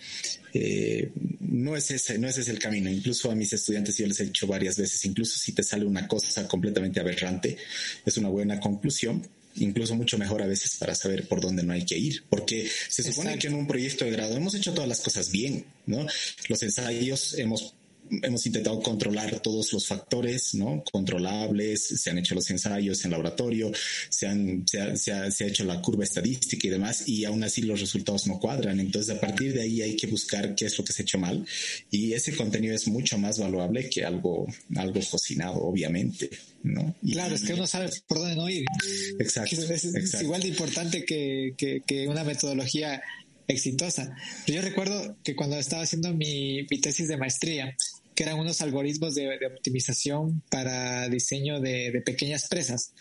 eh, 0.55 1.11
no 1.41 1.77
es 1.77 1.91
ese, 1.91 2.19
no 2.19 2.27
ese 2.29 2.41
es 2.41 2.49
el 2.49 2.59
camino. 2.59 2.91
Incluso 2.91 3.31
a 3.31 3.35
mis 3.35 3.53
estudiantes 3.53 3.97
yo 3.99 4.07
les 4.07 4.19
he 4.21 4.25
dicho 4.25 4.47
varias 4.47 4.79
veces, 4.79 5.05
incluso 5.05 5.39
si 5.39 5.53
te 5.53 5.63
sale 5.63 5.85
una 5.85 6.09
cosa 6.09 6.49
completamente 6.49 6.99
aberrante, 6.99 7.57
es 8.05 8.17
una 8.17 8.29
buena 8.29 8.59
conclusión, 8.59 9.23
incluso 9.57 9.95
mucho 9.95 10.19
mejor 10.19 10.43
a 10.43 10.47
veces 10.47 10.77
para 10.77 10.95
saber 10.95 11.27
por 11.27 11.41
dónde 11.41 11.63
no 11.63 11.73
hay 11.73 11.85
que 11.85 11.99
ir, 11.99 12.25
porque 12.29 12.71
se 12.89 13.03
supone 13.03 13.39
que 13.39 13.49
en 13.49 13.55
un 13.55 13.67
proyecto 13.67 14.05
de 14.05 14.11
grado 14.13 14.37
hemos 14.37 14.55
hecho 14.55 14.73
todas 14.73 14.89
las 14.89 15.01
cosas 15.01 15.31
bien, 15.31 15.65
¿no? 15.87 16.07
Los 16.49 16.63
ensayos 16.63 17.39
hemos 17.39 17.75
hemos 18.23 18.45
intentado 18.47 18.81
controlar 18.81 19.41
todos 19.41 19.73
los 19.73 19.87
factores, 19.87 20.55
¿no? 20.55 20.83
Controlables, 20.91 21.87
se 21.87 22.11
han 22.11 22.19
hecho 22.19 22.35
los 22.35 22.51
ensayos 22.51 23.05
en 23.05 23.11
laboratorio, 23.11 23.71
se, 24.09 24.27
han, 24.27 24.65
se, 24.67 24.81
ha, 24.81 24.97
se, 24.97 25.13
ha, 25.13 25.47
hecho 25.47 25.65
la 25.65 25.81
curva 25.81 26.05
estadística 26.05 26.67
y 26.67 26.71
demás, 26.71 27.09
y 27.09 27.25
aún 27.25 27.43
así 27.45 27.63
los 27.63 27.81
resultados 27.81 28.27
no 28.27 28.39
cuadran. 28.39 28.81
Entonces, 28.81 29.15
a 29.15 29.21
partir 29.21 29.55
de 29.55 29.63
ahí 29.63 29.83
hay 29.83 29.97
que 29.97 30.07
buscar 30.07 30.55
qué 30.55 30.67
es 30.67 30.79
lo 30.79 30.85
que 30.85 30.93
se 30.93 31.03
ha 31.03 31.05
hecho 31.05 31.19
mal, 31.19 31.45
y 31.91 32.13
ese 32.13 32.35
contenido 32.37 32.75
es 32.75 32.89
mucho 32.89 33.19
más 33.19 33.39
valuable 33.39 33.89
que 33.89 34.05
algo, 34.05 34.47
algo 34.77 35.01
cocinado, 35.11 35.55
obviamente, 35.63 36.31
¿no? 36.63 36.95
claro, 37.05 37.35
es 37.35 37.43
que 37.43 37.55
uno 37.55 37.67
sabe 37.67 37.91
por 38.07 38.19
dónde 38.19 38.37
no 38.37 38.49
ir. 38.49 38.65
Exacto. 39.19 39.57
Es, 39.57 40.23
igual 40.23 40.43
de 40.43 40.49
importante 40.49 41.05
que, 41.05 41.55
que, 41.57 41.83
que 41.87 42.09
una 42.09 42.25
metodología 42.25 43.03
exitosa. 43.51 44.15
Yo 44.47 44.61
recuerdo 44.63 45.17
que 45.23 45.35
cuando 45.37 45.57
estaba 45.57 45.83
haciendo 45.83 46.13
mi, 46.15 46.67
mi, 46.71 46.81
tesis 46.81 47.09
de 47.09 47.17
maestría, 47.17 47.77
que 48.21 48.25
eran 48.25 48.39
unos 48.39 48.61
algoritmos 48.61 49.15
de, 49.15 49.35
optimización 49.47 50.43
para 50.51 51.09
diseño 51.09 51.59
de, 51.59 52.03
pequeñas 52.05 52.49
presas. 52.49 52.93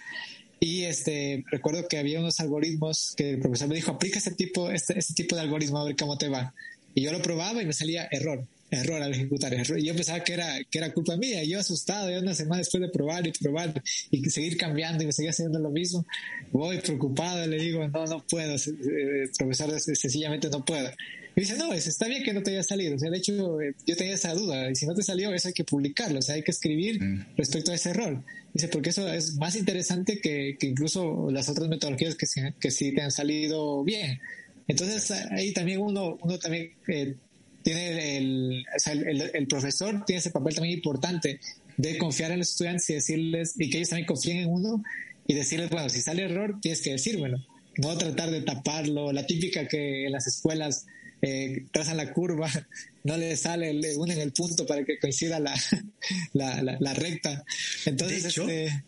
Y 0.61 0.83
este, 0.83 1.43
recuerdo 1.51 1.89
que 1.89 1.97
había 1.97 2.21
unos 2.21 2.39
algoritmos 2.39 3.15
que 3.17 3.31
el 3.31 3.39
profesor 3.39 3.67
me 3.67 3.75
dijo, 3.75 3.91
aplica 3.91 4.17
este 4.17 4.31
tipo, 4.31 4.71
este, 4.71 4.97
este 4.97 5.13
tipo 5.13 5.35
de 5.35 5.41
algoritmo 5.41 5.79
a 5.79 5.83
ver 5.83 5.97
cómo 5.97 6.17
te 6.17 6.29
va. 6.29 6.53
Y 6.95 7.01
yo 7.01 7.11
lo 7.11 7.21
probaba 7.21 7.61
y 7.61 7.65
me 7.65 7.73
salía 7.73 8.07
error, 8.09 8.47
error 8.71 9.01
al 9.01 9.11
ejecutar, 9.11 9.53
error. 9.53 9.77
Y 9.77 9.87
yo 9.87 9.93
pensaba 9.93 10.23
que 10.23 10.31
era, 10.31 10.57
que 10.71 10.77
era 10.77 10.93
culpa 10.93 11.17
mía. 11.17 11.43
Yo 11.43 11.59
asustado, 11.59 12.09
ya 12.09 12.19
una 12.19 12.33
semana 12.33 12.59
después 12.59 12.79
de 12.79 12.87
probar 12.87 13.27
y 13.27 13.33
probar 13.33 13.83
y 14.11 14.23
seguir 14.29 14.55
cambiando 14.55 15.03
y 15.03 15.07
me 15.07 15.11
seguía 15.11 15.31
haciendo 15.31 15.59
lo 15.59 15.69
mismo, 15.69 16.05
voy 16.53 16.77
preocupado, 16.77 17.45
le 17.45 17.57
digo, 17.57 17.85
no, 17.89 18.05
no 18.05 18.25
puedo, 18.25 18.55
eh, 18.55 19.29
profesor, 19.37 19.77
sencillamente 19.81 20.49
no 20.49 20.63
puedo. 20.63 20.89
Y 21.35 21.41
dice, 21.41 21.57
no, 21.57 21.71
está 21.73 22.07
bien 22.07 22.23
que 22.23 22.33
no 22.33 22.43
te 22.43 22.51
haya 22.51 22.63
salido. 22.63 22.95
O 22.95 22.99
sea, 22.99 23.09
de 23.09 23.17
hecho, 23.17 23.61
eh, 23.61 23.73
yo 23.85 23.95
tenía 23.95 24.15
esa 24.15 24.33
duda. 24.33 24.69
Y 24.69 24.75
si 24.75 24.85
no 24.85 24.93
te 24.93 25.03
salió, 25.03 25.33
eso 25.33 25.47
hay 25.47 25.53
que 25.53 25.63
publicarlo. 25.63 26.19
O 26.19 26.21
sea, 26.21 26.35
hay 26.35 26.43
que 26.43 26.51
escribir 26.51 27.01
mm. 27.01 27.35
respecto 27.37 27.71
a 27.71 27.75
ese 27.75 27.91
error. 27.91 28.23
Dice, 28.53 28.67
porque 28.67 28.89
eso 28.89 29.07
es 29.07 29.35
más 29.35 29.55
interesante 29.55 30.19
que, 30.19 30.57
que 30.59 30.67
incluso 30.67 31.29
las 31.31 31.47
otras 31.49 31.69
metodologías 31.69 32.15
que, 32.15 32.25
que 32.59 32.71
sí 32.71 32.93
te 32.93 33.01
han 33.01 33.11
salido 33.11 33.83
bien. 33.83 34.19
Entonces, 34.67 35.11
ahí 35.31 35.53
también 35.53 35.81
uno, 35.81 36.17
uno 36.21 36.39
también 36.39 36.71
eh, 36.87 37.15
tiene 37.63 38.17
el, 38.17 38.65
o 38.75 38.79
sea, 38.79 38.93
el, 38.93 39.31
el, 39.33 39.47
profesor 39.47 40.05
tiene 40.05 40.19
ese 40.19 40.31
papel 40.31 40.55
también 40.55 40.75
importante 40.75 41.39
de 41.77 41.97
confiar 41.97 42.31
en 42.31 42.39
los 42.39 42.49
estudiantes 42.51 42.89
y 42.89 42.93
decirles, 42.93 43.53
y 43.57 43.69
que 43.69 43.77
ellos 43.77 43.89
también 43.89 44.05
confíen 44.05 44.37
en 44.37 44.49
uno 44.49 44.83
y 45.25 45.33
decirles, 45.33 45.69
bueno, 45.69 45.89
si 45.89 46.01
sale 46.01 46.23
error, 46.23 46.59
tienes 46.61 46.81
que 46.81 46.91
decírmelo. 46.91 47.37
No 47.77 47.97
tratar 47.97 48.31
de 48.31 48.41
taparlo. 48.41 49.11
La 49.13 49.25
típica 49.25 49.67
que 49.67 50.05
en 50.05 50.11
las 50.11 50.27
escuelas 50.27 50.85
eh, 51.21 51.65
trazan 51.71 51.97
la 51.97 52.13
curva, 52.13 52.49
no 53.03 53.17
le 53.17 53.35
sale, 53.35 53.73
le 53.73 53.95
unen 53.95 54.19
el 54.19 54.31
punto 54.31 54.65
para 54.65 54.83
que 54.83 54.99
coincida 54.99 55.39
la, 55.39 55.55
la, 56.33 56.77
la, 56.79 56.93
recta. 56.93 57.43
Entonces, 57.85 58.25
este, 58.25 58.83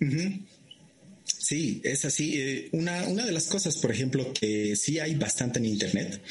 Sí, 1.23 1.81
es 1.83 2.05
así. 2.05 2.39
Eh, 2.39 2.69
una, 2.71 3.07
una 3.07 3.25
de 3.25 3.31
las 3.31 3.47
cosas, 3.47 3.77
por 3.77 3.91
ejemplo, 3.91 4.31
que 4.33 4.75
sí 4.75 4.99
hay 4.99 5.15
bastante 5.15 5.59
en 5.59 5.65
Internet 5.65 6.21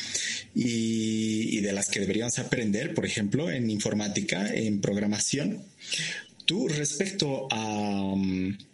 y, 0.54 1.58
y 1.58 1.60
de 1.60 1.72
las 1.72 1.88
que 1.88 2.00
deberíamos 2.00 2.38
aprender, 2.38 2.94
por 2.94 3.06
ejemplo, 3.06 3.50
en 3.50 3.70
informática, 3.70 4.52
en 4.54 4.80
programación, 4.80 5.64
Tú, 6.50 6.66
respecto 6.66 7.46
a, 7.48 8.12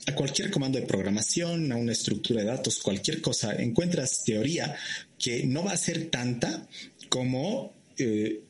a, 0.06 0.14
cualquier 0.14 0.50
comando 0.50 0.80
de 0.80 0.86
programación, 0.86 1.70
a 1.72 1.76
una 1.76 1.92
estructura 1.92 2.40
de 2.40 2.46
datos, 2.46 2.78
cualquier 2.78 3.20
cosa, 3.20 3.54
encuentras 3.54 4.24
teoría 4.24 4.74
que 5.18 5.44
no 5.44 5.62
va 5.62 5.72
a 5.72 5.76
ser 5.76 6.06
tanta 6.06 6.66
como, 7.08 7.74
eh, 7.98 8.40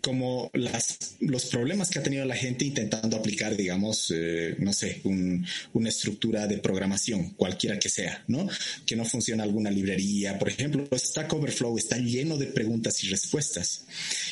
como 0.00 0.50
las, 0.54 1.16
los 1.20 1.46
problemas 1.46 1.90
que 1.90 1.98
ha 1.98 2.02
tenido 2.02 2.24
la 2.24 2.36
gente 2.36 2.64
intentando 2.64 3.16
aplicar, 3.16 3.56
digamos, 3.56 4.12
eh, 4.14 4.56
no 4.58 4.72
sé, 4.72 5.00
una 5.04 5.88
estructura 5.88 6.46
de 6.46 6.58
programación, 6.58 7.30
cualquiera 7.30 7.78
que 7.78 7.88
sea, 7.88 8.24
¿no? 8.28 8.48
Que 8.86 8.96
no 8.96 9.04
funciona 9.04 9.42
alguna 9.42 9.70
librería. 9.70 10.38
Por 10.38 10.48
ejemplo, 10.48 10.86
Stack 10.92 11.32
Overflow 11.32 11.76
está 11.76 11.98
lleno 11.98 12.36
de 12.36 12.46
preguntas 12.46 13.02
y 13.04 13.08
respuestas. 13.08 13.86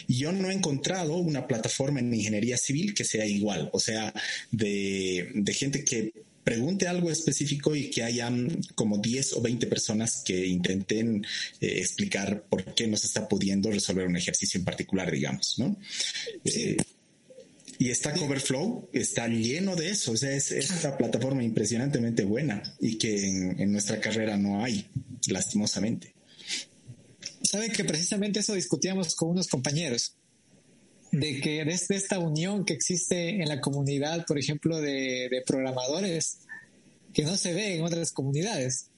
Y 0.07 0.19
yo 0.19 0.33
no 0.33 0.51
he 0.51 0.55
encontrado 0.55 1.17
una 1.17 1.47
plataforma 1.47 2.01
en 2.01 2.15
ingeniería 2.15 2.57
civil 2.57 2.95
que 2.95 3.05
sea 3.05 3.27
igual, 3.27 3.69
o 3.73 3.81
sea, 3.81 4.13
de, 4.51 5.31
de 5.35 5.55
gente 5.55 5.85
que 5.85 6.13
pregunte 6.45 6.89
algo 6.89 7.11
específico 7.11 7.75
y 7.77 7.91
que 7.91 8.03
hayan 8.03 8.61
como 8.75 8.99
10 8.99 9.35
o 9.35 9.43
20 9.43 9.67
personas 9.67 10.23
que 10.25 10.47
intenten 10.47 11.25
eh, 11.61 11.79
explicar 11.79 12.45
por 12.49 12.75
qué 12.75 12.87
no 12.87 12.97
se 12.97 13.07
está 13.07 13.29
pudiendo 13.29 13.71
resolver 13.71 14.07
un 14.07 14.17
ejercicio 14.17 14.59
en 14.59 14.65
particular, 14.65 15.11
digamos, 15.11 15.55
¿no? 15.59 15.77
Eh, 16.45 16.77
y 17.79 17.93
Stack 17.93 18.23
Overflow 18.23 18.91
está 18.93 19.27
lleno 19.27 19.75
de 19.75 19.91
eso, 19.91 20.13
o 20.13 20.17
sea, 20.17 20.33
es, 20.33 20.53
una 20.85 20.97
plataforma 20.97 21.43
impresionantemente 21.43 22.23
buena 22.23 22.63
y 22.81 22.97
que 22.97 23.27
en, 23.27 23.73
nuestra 23.73 23.99
carrera 23.99 24.37
no 24.37 24.63
hay, 24.63 24.87
lastimosamente. 25.27 26.15
Sabe 27.43 27.73
que 27.73 27.85
precisamente 27.85 28.39
eso 28.41 28.55
discutíamos 28.55 29.17
con 29.17 29.31
unos 29.31 29.49
compañeros 29.49 30.17
de 31.13 31.41
que 31.41 31.65
desde 31.65 31.95
esta 31.95 32.19
unión 32.19 32.65
que 32.65 32.73
existe 32.73 33.43
en 33.43 33.49
la 33.49 33.61
comunidad, 33.61 34.25
por 34.27 34.39
ejemplo, 34.39 34.81
de, 34.81 35.43
programadores, 35.47 36.39
que 37.13 37.25
no 37.25 37.37
se 37.37 37.53
ve 37.53 37.77
en 37.77 37.85
otras 37.85 38.13
comunidades. 38.13 38.89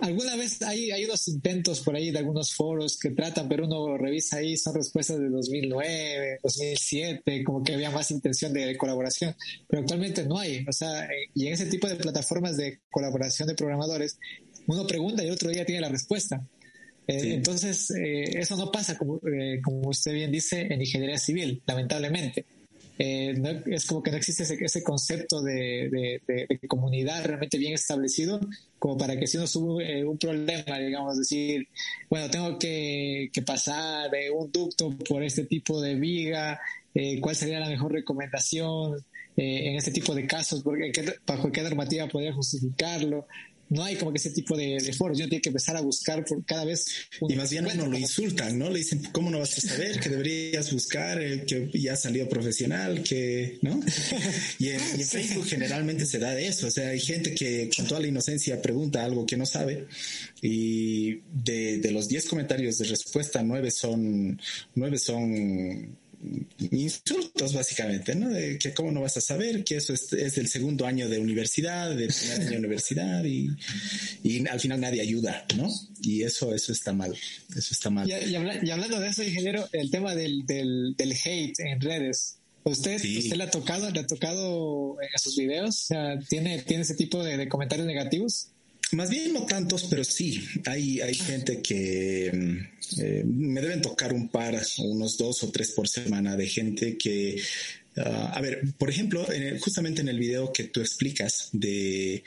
Alguna 0.00 0.34
vez 0.36 0.62
hay, 0.62 0.90
hay 0.90 1.04
unos 1.04 1.28
intentos 1.28 1.80
por 1.80 1.94
ahí 1.94 2.10
de 2.10 2.18
algunos 2.18 2.54
foros 2.54 2.98
que 2.98 3.10
tratan, 3.10 3.50
pero 3.50 3.66
uno 3.66 3.98
revisa 3.98 4.38
ahí, 4.38 4.56
son 4.56 4.74
respuestas 4.74 5.18
de 5.18 5.28
2009, 5.28 6.38
2007, 6.42 7.44
como 7.44 7.62
que 7.62 7.74
había 7.74 7.90
más 7.90 8.10
intención 8.10 8.54
de 8.54 8.78
colaboración, 8.78 9.36
pero 9.68 9.82
actualmente 9.82 10.24
no 10.24 10.38
hay. 10.38 10.64
O 10.66 10.72
sea, 10.72 11.06
y 11.34 11.48
en 11.48 11.52
ese 11.52 11.66
tipo 11.66 11.86
de 11.86 11.96
plataformas 11.96 12.56
de 12.56 12.80
colaboración 12.90 13.46
de 13.48 13.54
programadores, 13.54 14.18
uno 14.66 14.86
pregunta 14.86 15.22
y 15.22 15.26
el 15.26 15.32
otro 15.32 15.50
día 15.50 15.66
tiene 15.66 15.82
la 15.82 15.90
respuesta. 15.90 16.42
Eh, 17.10 17.34
entonces, 17.34 17.90
eh, 17.90 18.38
eso 18.38 18.56
no 18.56 18.70
pasa, 18.70 18.96
como, 18.96 19.20
eh, 19.26 19.60
como 19.62 19.88
usted 19.88 20.12
bien 20.12 20.30
dice, 20.30 20.60
en 20.60 20.80
ingeniería 20.80 21.18
civil, 21.18 21.62
lamentablemente. 21.66 22.44
es 22.98 23.86
como 23.86 24.02
que 24.02 24.10
no 24.10 24.18
existe 24.18 24.42
ese, 24.42 24.82
concepto 24.82 25.42
de, 25.42 26.20
comunidad 26.68 27.24
realmente 27.24 27.56
bien 27.58 27.72
establecido, 27.72 28.38
como 28.78 28.98
para 28.98 29.18
que 29.18 29.26
si 29.26 29.38
uno 29.38 29.46
sube 29.46 30.04
un 30.04 30.18
problema, 30.18 30.78
digamos, 30.78 31.16
decir, 31.16 31.66
bueno, 32.10 32.30
tengo 32.30 32.58
que, 32.58 33.30
pasar 33.46 34.10
de 34.10 34.30
un 34.30 34.52
ducto 34.52 34.90
por 35.08 35.22
este 35.22 35.44
tipo 35.44 35.80
de 35.80 35.94
viga, 35.94 36.60
cuál 37.20 37.34
sería 37.34 37.58
la 37.58 37.70
mejor 37.70 37.92
recomendación 37.92 39.02
en 39.36 39.76
este 39.76 39.92
tipo 39.92 40.14
de 40.14 40.26
casos, 40.26 40.62
porque, 40.62 40.92
bajo 41.26 41.50
qué 41.50 41.62
normativa 41.62 42.06
podría 42.06 42.34
justificarlo 42.34 43.26
no 43.70 43.84
hay 43.84 43.96
como 43.96 44.12
que 44.12 44.18
ese 44.18 44.30
tipo 44.30 44.56
de, 44.56 44.92
foros. 44.92 45.16
Yo 45.16 45.28
tiene 45.28 45.40
que 45.40 45.48
empezar 45.48 45.76
a 45.76 45.80
buscar 45.80 46.24
por 46.24 46.44
cada 46.44 46.64
vez. 46.64 46.86
Y 47.28 47.34
más 47.36 47.50
bien 47.50 47.66
uno 47.66 47.86
lo 47.86 47.96
insultan, 47.96 48.58
¿no? 48.58 48.68
Le 48.68 48.78
dicen, 48.78 49.08
¿cómo 49.12 49.30
no 49.30 49.38
vas 49.38 49.56
a 49.58 49.60
saber 49.60 50.00
que 50.00 50.08
deberías 50.08 50.72
buscar 50.72 51.22
el 51.22 51.46
que 51.46 51.70
ya 51.72 51.96
salió 51.96 52.28
profesional, 52.28 53.02
que, 53.02 53.58
¿no? 53.62 53.80
Y 54.58 54.68
en, 54.68 54.80
Facebook 54.80 55.46
generalmente 55.46 56.04
se 56.04 56.18
da 56.18 56.34
de 56.34 56.46
eso. 56.46 56.66
O 56.66 56.70
sea, 56.70 56.88
hay 56.88 57.00
gente 57.00 57.34
que 57.34 57.70
con 57.74 57.86
toda 57.86 58.00
la 58.00 58.08
inocencia 58.08 58.60
pregunta 58.60 59.04
algo 59.04 59.24
que 59.24 59.36
no 59.36 59.46
sabe 59.46 59.86
y 60.42 61.20
de, 61.32 61.78
de 61.78 61.90
los 61.92 62.08
10 62.08 62.26
comentarios 62.26 62.78
de 62.78 62.86
respuesta, 62.86 63.42
nueve 63.42 63.70
son, 63.70 64.40
nueve 64.74 64.98
son 64.98 65.96
insultos 66.70 67.54
básicamente, 67.54 68.14
¿no? 68.14 68.28
De 68.28 68.58
que 68.58 68.74
cómo 68.74 68.92
no 68.92 69.00
vas 69.00 69.16
a 69.16 69.20
saber 69.20 69.64
que 69.64 69.76
eso 69.76 69.92
es, 69.94 70.12
es 70.12 70.34
del 70.34 70.48
segundo 70.48 70.86
año 70.86 71.08
de 71.08 71.18
universidad, 71.18 71.94
del 71.94 72.12
primer 72.12 72.40
año 72.40 72.50
de 72.50 72.58
universidad 72.58 73.24
y, 73.24 73.50
y, 74.22 74.46
al 74.46 74.60
final 74.60 74.80
nadie 74.80 75.00
ayuda, 75.00 75.46
¿no? 75.56 75.70
Y 76.02 76.22
eso, 76.22 76.54
eso 76.54 76.72
está 76.72 76.92
mal, 76.92 77.12
eso 77.56 77.68
está 77.70 77.90
mal. 77.90 78.08
Y, 78.08 78.34
hablando 78.34 79.00
de 79.00 79.08
eso, 79.08 79.22
ingeniero, 79.22 79.66
el 79.72 79.90
tema 79.90 80.14
del, 80.14 80.44
del, 80.46 80.94
del 80.96 81.12
hate 81.12 81.58
en 81.60 81.80
redes, 81.80 82.36
¿Usted, 82.62 82.96
¿Usted 82.96 83.36
le 83.36 83.44
ha 83.44 83.50
tocado, 83.50 83.90
le 83.90 84.00
ha 84.00 84.06
tocado 84.06 84.98
en 85.00 85.18
sus 85.18 85.34
videos? 85.34 85.68
O 85.68 85.86
sea, 85.86 86.18
¿tiene, 86.28 86.60
¿tiene 86.62 86.82
ese 86.82 86.94
tipo 86.94 87.24
de, 87.24 87.38
de 87.38 87.48
comentarios 87.48 87.86
negativos? 87.86 88.48
Más 88.92 89.08
bien 89.08 89.32
no 89.32 89.46
tantos, 89.46 89.84
pero 89.88 90.02
sí, 90.04 90.44
hay, 90.66 91.00
hay 91.00 91.14
gente 91.14 91.62
que 91.62 92.30
mm, 92.32 93.00
eh, 93.00 93.24
me 93.24 93.60
deben 93.60 93.80
tocar 93.82 94.12
un 94.12 94.28
par, 94.28 94.60
unos 94.78 95.16
dos 95.16 95.42
o 95.44 95.50
tres 95.50 95.70
por 95.72 95.88
semana 95.88 96.36
de 96.36 96.46
gente 96.48 96.98
que 96.98 97.40
ah, 97.96 98.32
a 98.34 98.40
ver, 98.40 98.62
por 98.78 98.90
ejemplo, 98.90 99.26
justamente 99.60 100.00
en 100.00 100.08
el 100.08 100.18
video 100.18 100.52
que 100.52 100.64
tú 100.64 100.80
explicas 100.80 101.50
de 101.52 102.24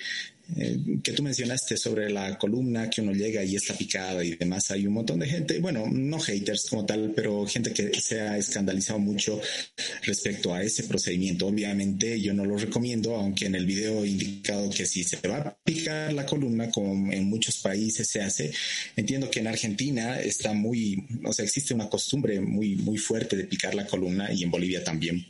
eh, 0.56 0.78
que 1.04 1.14
tú 1.14 1.24
mencionaste 1.24 1.78
sobre 1.78 2.10
la 2.10 2.38
columna 2.38 2.90
que 2.90 3.02
uno 3.02 3.14
llega 3.14 3.44
y 3.44 3.56
está 3.56 3.74
picada 3.76 4.24
y 4.24 4.36
demás, 4.36 4.70
hay 4.72 4.86
un 4.86 4.94
montón 4.94 5.20
de 5.20 5.28
gente, 5.28 5.60
bueno, 5.60 5.86
no 5.90 6.20
haters 6.20 6.68
como 6.70 6.86
tal, 6.86 7.14
pero 7.16 7.46
gente 7.48 7.74
que 7.74 7.92
se 8.00 8.22
ha 8.22 8.38
escandalizado 8.38 9.00
mucho 9.00 9.40
respecto 10.04 10.54
a 10.54 10.64
ese 10.64 10.84
procedimiento. 10.84 11.48
Obviamente 11.48 12.20
yo 12.20 12.34
no 12.34 12.46
lo 12.46 12.58
recomiendo, 12.58 13.16
aunque 13.16 13.46
en 13.46 13.56
el 13.56 13.66
video 13.66 14.04
he 14.04 14.10
indicado 14.10 14.70
que 14.70 14.86
si 14.86 15.04
se 15.04 15.18
va 15.28 15.38
a 15.38 15.58
picar 15.64 16.14
la 16.14 16.26
columna, 16.26 16.70
como 16.70 17.12
en 17.12 17.26
muchos 17.26 17.60
países 17.60 18.08
se 18.08 18.22
hace, 18.22 18.52
entiendo 18.96 19.30
que 19.30 19.40
en 19.40 19.48
Argentina 19.48 20.20
está 20.20 20.54
muy, 20.54 21.06
o 21.26 21.34
sea, 21.34 21.46
existe 21.46 21.74
una 21.74 21.90
costumbre 21.90 22.40
muy, 22.40 22.76
muy 22.76 22.98
fuerte 22.98 23.36
de 23.36 23.46
picar 23.46 23.74
la 23.74 23.88
columna 23.88 24.32
y 24.32 24.44
en 24.44 24.52
Bolivia 24.52 24.84
también. 24.84 25.26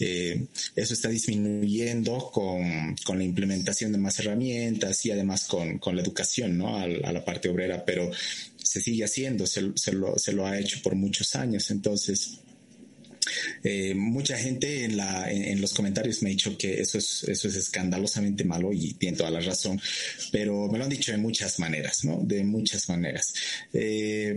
Eh, 0.00 0.46
eso 0.74 0.94
está 0.94 1.08
disminuyendo 1.08 2.30
con, 2.32 2.96
con 3.04 3.18
la 3.18 3.24
implementación 3.24 3.92
de 3.92 3.98
más 3.98 4.18
herramientas 4.18 4.57
y 5.04 5.10
además 5.10 5.44
con, 5.44 5.78
con 5.78 5.96
la 5.96 6.02
educación, 6.02 6.58
¿no? 6.58 6.76
A, 6.76 6.86
la 6.86 7.24
parte 7.24 7.48
obrera, 7.48 7.84
pero 7.84 8.10
se 8.56 8.80
sigue 8.80 9.04
haciendo, 9.04 9.46
se, 9.46 9.72
se, 9.76 9.92
lo, 9.92 10.18
se 10.18 10.32
lo 10.32 10.46
ha 10.46 10.58
hecho 10.58 10.80
por 10.82 10.94
muchos 10.94 11.34
años. 11.34 11.70
Entonces, 11.70 12.40
eh, 13.62 13.94
mucha 13.94 14.36
gente 14.36 14.84
en, 14.84 14.96
la, 14.96 15.30
en, 15.30 15.60
los 15.60 15.74
comentarios 15.74 16.22
me 16.22 16.30
ha 16.30 16.32
dicho 16.32 16.56
que 16.56 16.80
eso 16.80 16.98
es, 16.98 17.24
eso 17.24 17.48
es 17.48 17.56
escandalosamente 17.56 18.44
malo 18.44 18.72
y 18.72 18.94
tiene 18.94 19.16
toda 19.16 19.30
la 19.30 19.40
razón, 19.40 19.80
pero 20.32 20.68
me 20.68 20.78
lo 20.78 20.84
han 20.84 20.90
dicho 20.90 21.12
de 21.12 21.18
muchas 21.18 21.58
maneras, 21.58 22.04
¿no? 22.04 22.20
De 22.22 22.44
muchas 22.44 22.88
maneras. 22.88 23.34
Eh, 23.72 24.36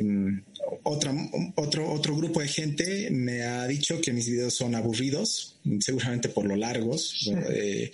otra, 0.84 1.13
otro, 1.55 1.91
otro 1.91 2.15
grupo 2.15 2.41
de 2.41 2.47
gente 2.47 3.10
me 3.12 3.43
ha 3.43 3.67
dicho 3.67 3.99
que 3.99 4.13
mis 4.13 4.27
videos 4.27 4.53
son 4.53 4.75
aburridos, 4.75 5.57
seguramente 5.79 6.29
por 6.29 6.45
lo 6.45 6.55
largos. 6.55 7.29
Eh, 7.49 7.91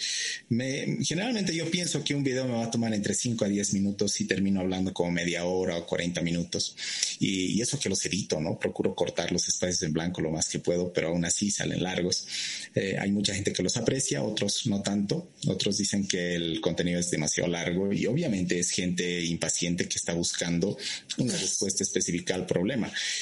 me, 0.49 0.97
generalmente 1.01 1.55
yo 1.55 1.69
pienso 1.69 2.03
que 2.03 2.15
un 2.15 2.23
video 2.23 2.45
me 2.45 2.53
va 2.53 2.65
a 2.65 2.71
tomar 2.71 2.93
entre 2.93 3.13
5 3.13 3.45
a 3.45 3.47
10 3.47 3.73
minutos 3.73 4.19
y 4.21 4.25
termino 4.25 4.61
hablando 4.61 4.93
como 4.93 5.11
media 5.11 5.45
hora 5.45 5.77
o 5.77 5.85
40 5.85 6.21
minutos. 6.21 6.75
Y, 7.19 7.61
eso 7.61 7.79
que 7.79 7.89
los 7.89 8.05
edito, 8.05 8.39
¿no? 8.39 8.57
Procuro 8.59 8.93
cortar 8.93 9.31
los 9.31 9.47
espacios 9.47 9.81
en 9.81 9.91
blanco 9.91 10.21
lo 10.21 10.31
más 10.31 10.47
que 10.47 10.59
puedo, 10.59 10.93
pero 10.93 11.09
aún 11.09 11.25
así 11.25 11.49
salen 11.49 11.83
largos. 11.83 12.27
Eh, 12.75 12.95
hay 12.99 13.11
mucha 13.11 13.33
gente 13.33 13.51
que 13.51 13.63
los 13.63 13.75
aprecia, 13.77 14.23
otros 14.23 14.67
no 14.67 14.81
tanto. 14.81 15.31
Otros 15.47 15.77
dicen 15.77 16.07
que 16.07 16.35
el 16.35 16.61
contenido 16.61 16.99
es 16.99 17.09
demasiado 17.09 17.49
largo 17.49 17.91
y 17.91 18.05
obviamente 18.05 18.59
es 18.59 18.71
gente 18.71 19.25
impaciente 19.25 19.87
que 19.87 19.97
está 19.97 20.13
buscando 20.13 20.77
una 21.17 21.33
respuesta 21.33 21.83
específica 21.83 22.35
al 22.35 22.45
problema. 22.45 22.66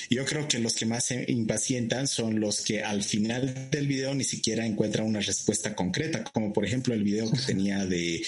Yo 0.10 0.26
creo 0.26 0.48
que 0.48 0.60
los 0.60 0.74
que 0.76 0.86
más 0.86 1.06
se 1.06 1.26
impacientan 1.28 2.08
son 2.08 2.40
los 2.40 2.62
que 2.62 2.84
al 2.84 3.04
final 3.04 3.70
del 3.72 3.88
video 3.88 4.14
ni 4.16 4.24
siquiera 4.24 4.66
encuentran 4.66 5.06
una 5.08 5.20
respuesta 5.20 5.76
concreta, 5.76 6.24
como 6.24 6.54
por 6.54 6.66
ejemplo 6.66 6.94
el 6.94 7.04
video 7.04 7.32
que 7.32 7.40
tenía 7.40 7.86
de, 7.86 8.22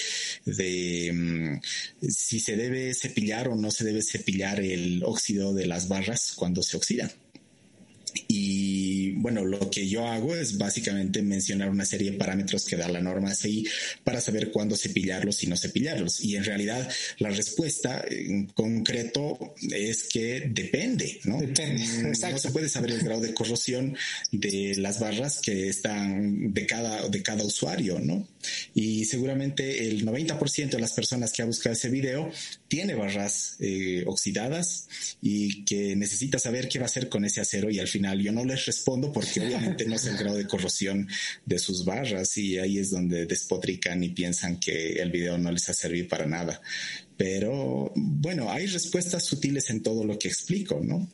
de 0.44 1.12
mm, 1.12 2.08
si 2.08 2.40
se 2.40 2.56
debe 2.56 2.94
cepillar 2.94 3.48
o 3.48 3.56
no 3.56 3.70
se 3.70 3.84
debe 3.84 4.02
cepillar 4.02 4.60
el 4.60 5.02
óxido 5.04 5.54
de 5.54 5.66
las 5.66 5.88
barras 5.88 6.32
cuando 6.36 6.62
se 6.62 6.76
oxidan. 6.76 7.10
Bueno, 9.20 9.44
lo 9.44 9.68
que 9.70 9.88
yo 9.88 10.06
hago 10.06 10.34
es 10.34 10.58
básicamente 10.58 11.22
mencionar 11.22 11.70
una 11.70 11.84
serie 11.84 12.12
de 12.12 12.16
parámetros 12.16 12.64
que 12.64 12.76
da 12.76 12.88
la 12.88 13.00
norma 13.00 13.34
CI 13.34 13.66
para 14.04 14.20
saber 14.20 14.52
cuándo 14.52 14.76
cepillarlos 14.76 15.42
y 15.42 15.48
no 15.48 15.56
cepillarlos. 15.56 16.20
Y 16.20 16.36
en 16.36 16.44
realidad 16.44 16.88
la 17.18 17.30
respuesta 17.30 18.04
en 18.08 18.46
concreto 18.46 19.54
es 19.72 20.04
que 20.04 20.48
depende, 20.48 21.20
¿no? 21.24 21.40
Depende. 21.40 21.84
Mm, 21.84 22.30
no 22.30 22.38
se 22.38 22.50
puede 22.50 22.68
saber 22.68 22.92
el 22.92 23.00
grado 23.00 23.20
de 23.20 23.34
corrosión 23.34 23.96
de 24.30 24.74
las 24.76 25.00
barras 25.00 25.40
que 25.40 25.68
están 25.68 26.54
de 26.54 26.66
cada, 26.66 27.08
de 27.08 27.22
cada 27.22 27.44
usuario, 27.44 27.98
¿no? 27.98 28.26
Y 28.74 29.04
seguramente 29.04 29.88
el 29.88 30.04
90% 30.04 30.70
de 30.70 30.80
las 30.80 30.92
personas 30.92 31.32
que 31.32 31.42
ha 31.42 31.46
buscado 31.46 31.74
ese 31.74 31.88
video 31.88 32.30
tiene 32.68 32.94
barras 32.94 33.56
eh, 33.60 34.04
oxidadas 34.06 34.88
y 35.22 35.64
que 35.64 35.96
necesita 35.96 36.38
saber 36.38 36.68
qué 36.68 36.78
va 36.78 36.84
a 36.84 36.86
hacer 36.86 37.08
con 37.08 37.24
ese 37.24 37.40
acero 37.40 37.70
y 37.70 37.78
al 37.78 37.88
final 37.88 38.20
yo 38.20 38.32
no 38.32 38.44
les 38.44 38.66
respondo 38.66 39.12
porque 39.12 39.40
obviamente 39.40 39.86
no 39.86 39.98
sé 39.98 40.10
el 40.10 40.18
grado 40.18 40.36
de 40.36 40.46
corrosión 40.46 41.08
de 41.46 41.58
sus 41.58 41.84
barras 41.84 42.36
y 42.36 42.58
ahí 42.58 42.78
es 42.78 42.90
donde 42.90 43.26
despotrican 43.26 44.02
y 44.02 44.10
piensan 44.10 44.58
que 44.58 44.92
el 44.94 45.10
video 45.10 45.38
no 45.38 45.50
les 45.50 45.68
ha 45.68 45.74
servido 45.74 46.08
para 46.08 46.26
nada. 46.26 46.60
Pero 47.16 47.92
bueno, 47.96 48.50
hay 48.50 48.66
respuestas 48.66 49.24
sutiles 49.24 49.70
en 49.70 49.82
todo 49.82 50.04
lo 50.04 50.16
que 50.16 50.28
explico, 50.28 50.80
¿no? 50.80 51.10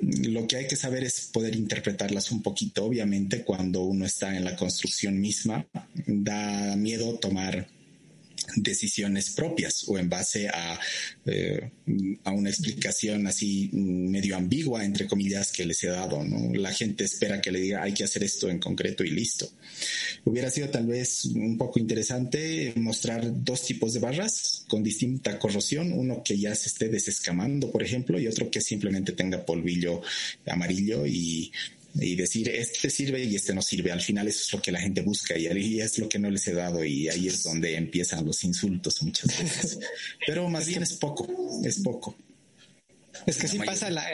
Lo 0.00 0.46
que 0.46 0.56
hay 0.56 0.66
que 0.66 0.76
saber 0.76 1.04
es 1.04 1.30
poder 1.32 1.54
interpretarlas 1.56 2.30
un 2.30 2.42
poquito. 2.42 2.84
Obviamente, 2.84 3.44
cuando 3.44 3.82
uno 3.82 4.06
está 4.06 4.36
en 4.36 4.44
la 4.44 4.56
construcción 4.56 5.20
misma, 5.20 5.66
da 6.06 6.76
miedo 6.76 7.18
tomar 7.18 7.66
decisiones 8.56 9.30
propias 9.30 9.84
o 9.88 9.98
en 9.98 10.08
base 10.08 10.48
a, 10.48 10.78
eh, 11.26 11.70
a 12.24 12.32
una 12.32 12.50
explicación 12.50 13.26
así 13.26 13.70
medio 13.72 14.36
ambigua, 14.36 14.84
entre 14.84 15.06
comillas, 15.06 15.52
que 15.52 15.66
les 15.66 15.82
he 15.84 15.88
dado. 15.88 16.24
¿no? 16.24 16.52
La 16.54 16.72
gente 16.72 17.04
espera 17.04 17.40
que 17.40 17.52
le 17.52 17.60
diga 17.60 17.82
hay 17.82 17.94
que 17.94 18.04
hacer 18.04 18.24
esto 18.24 18.48
en 18.50 18.58
concreto 18.58 19.04
y 19.04 19.10
listo. 19.10 19.48
Hubiera 20.24 20.50
sido 20.50 20.68
tal 20.68 20.86
vez 20.86 21.24
un 21.26 21.56
poco 21.56 21.78
interesante 21.78 22.72
mostrar 22.76 23.44
dos 23.44 23.62
tipos 23.62 23.92
de 23.92 24.00
barras 24.00 24.64
con 24.68 24.82
distinta 24.82 25.38
corrosión, 25.38 25.92
uno 25.92 26.22
que 26.24 26.38
ya 26.38 26.54
se 26.54 26.68
esté 26.68 26.88
desescamando, 26.88 27.70
por 27.70 27.82
ejemplo, 27.82 28.18
y 28.18 28.26
otro 28.26 28.50
que 28.50 28.60
simplemente 28.60 29.12
tenga 29.12 29.44
polvillo 29.44 30.02
amarillo 30.46 31.06
y 31.06 31.52
y 31.94 32.14
decir 32.14 32.48
este 32.48 32.90
sirve 32.90 33.24
y 33.24 33.36
este 33.36 33.54
no 33.54 33.62
sirve. 33.62 33.92
Al 33.92 34.00
final 34.00 34.28
eso 34.28 34.42
es 34.42 34.52
lo 34.52 34.62
que 34.62 34.72
la 34.72 34.80
gente 34.80 35.02
busca 35.02 35.36
y 35.36 35.46
ahí 35.46 35.80
es 35.80 35.98
lo 35.98 36.08
que 36.08 36.18
no 36.18 36.30
les 36.30 36.46
he 36.46 36.52
dado 36.52 36.84
y 36.84 37.08
ahí 37.08 37.28
es 37.28 37.42
donde 37.42 37.76
empiezan 37.76 38.24
los 38.24 38.44
insultos 38.44 39.02
muchas 39.02 39.38
veces. 39.38 39.78
Pero 40.26 40.48
más 40.48 40.66
bien 40.66 40.82
es 40.82 40.94
poco, 40.94 41.28
es 41.64 41.80
poco. 41.80 42.16
Es 43.26 43.36
que 43.36 43.48
sí 43.48 43.58
pasa, 43.58 43.90
la, 43.90 44.06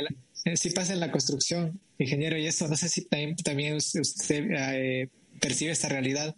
sí 0.55 0.71
pasa 0.71 0.93
en 0.93 1.01
la 1.01 1.13
construcción, 1.13 1.81
ingeniero, 1.99 2.37
y 2.39 2.47
eso, 2.47 2.67
no 2.67 2.77
sé 2.77 2.89
si 2.89 3.07
también, 3.43 3.77
usted 3.77 4.45
eh, 4.51 5.09
percibe 5.41 5.73
esta 5.73 5.89
realidad 5.89 6.35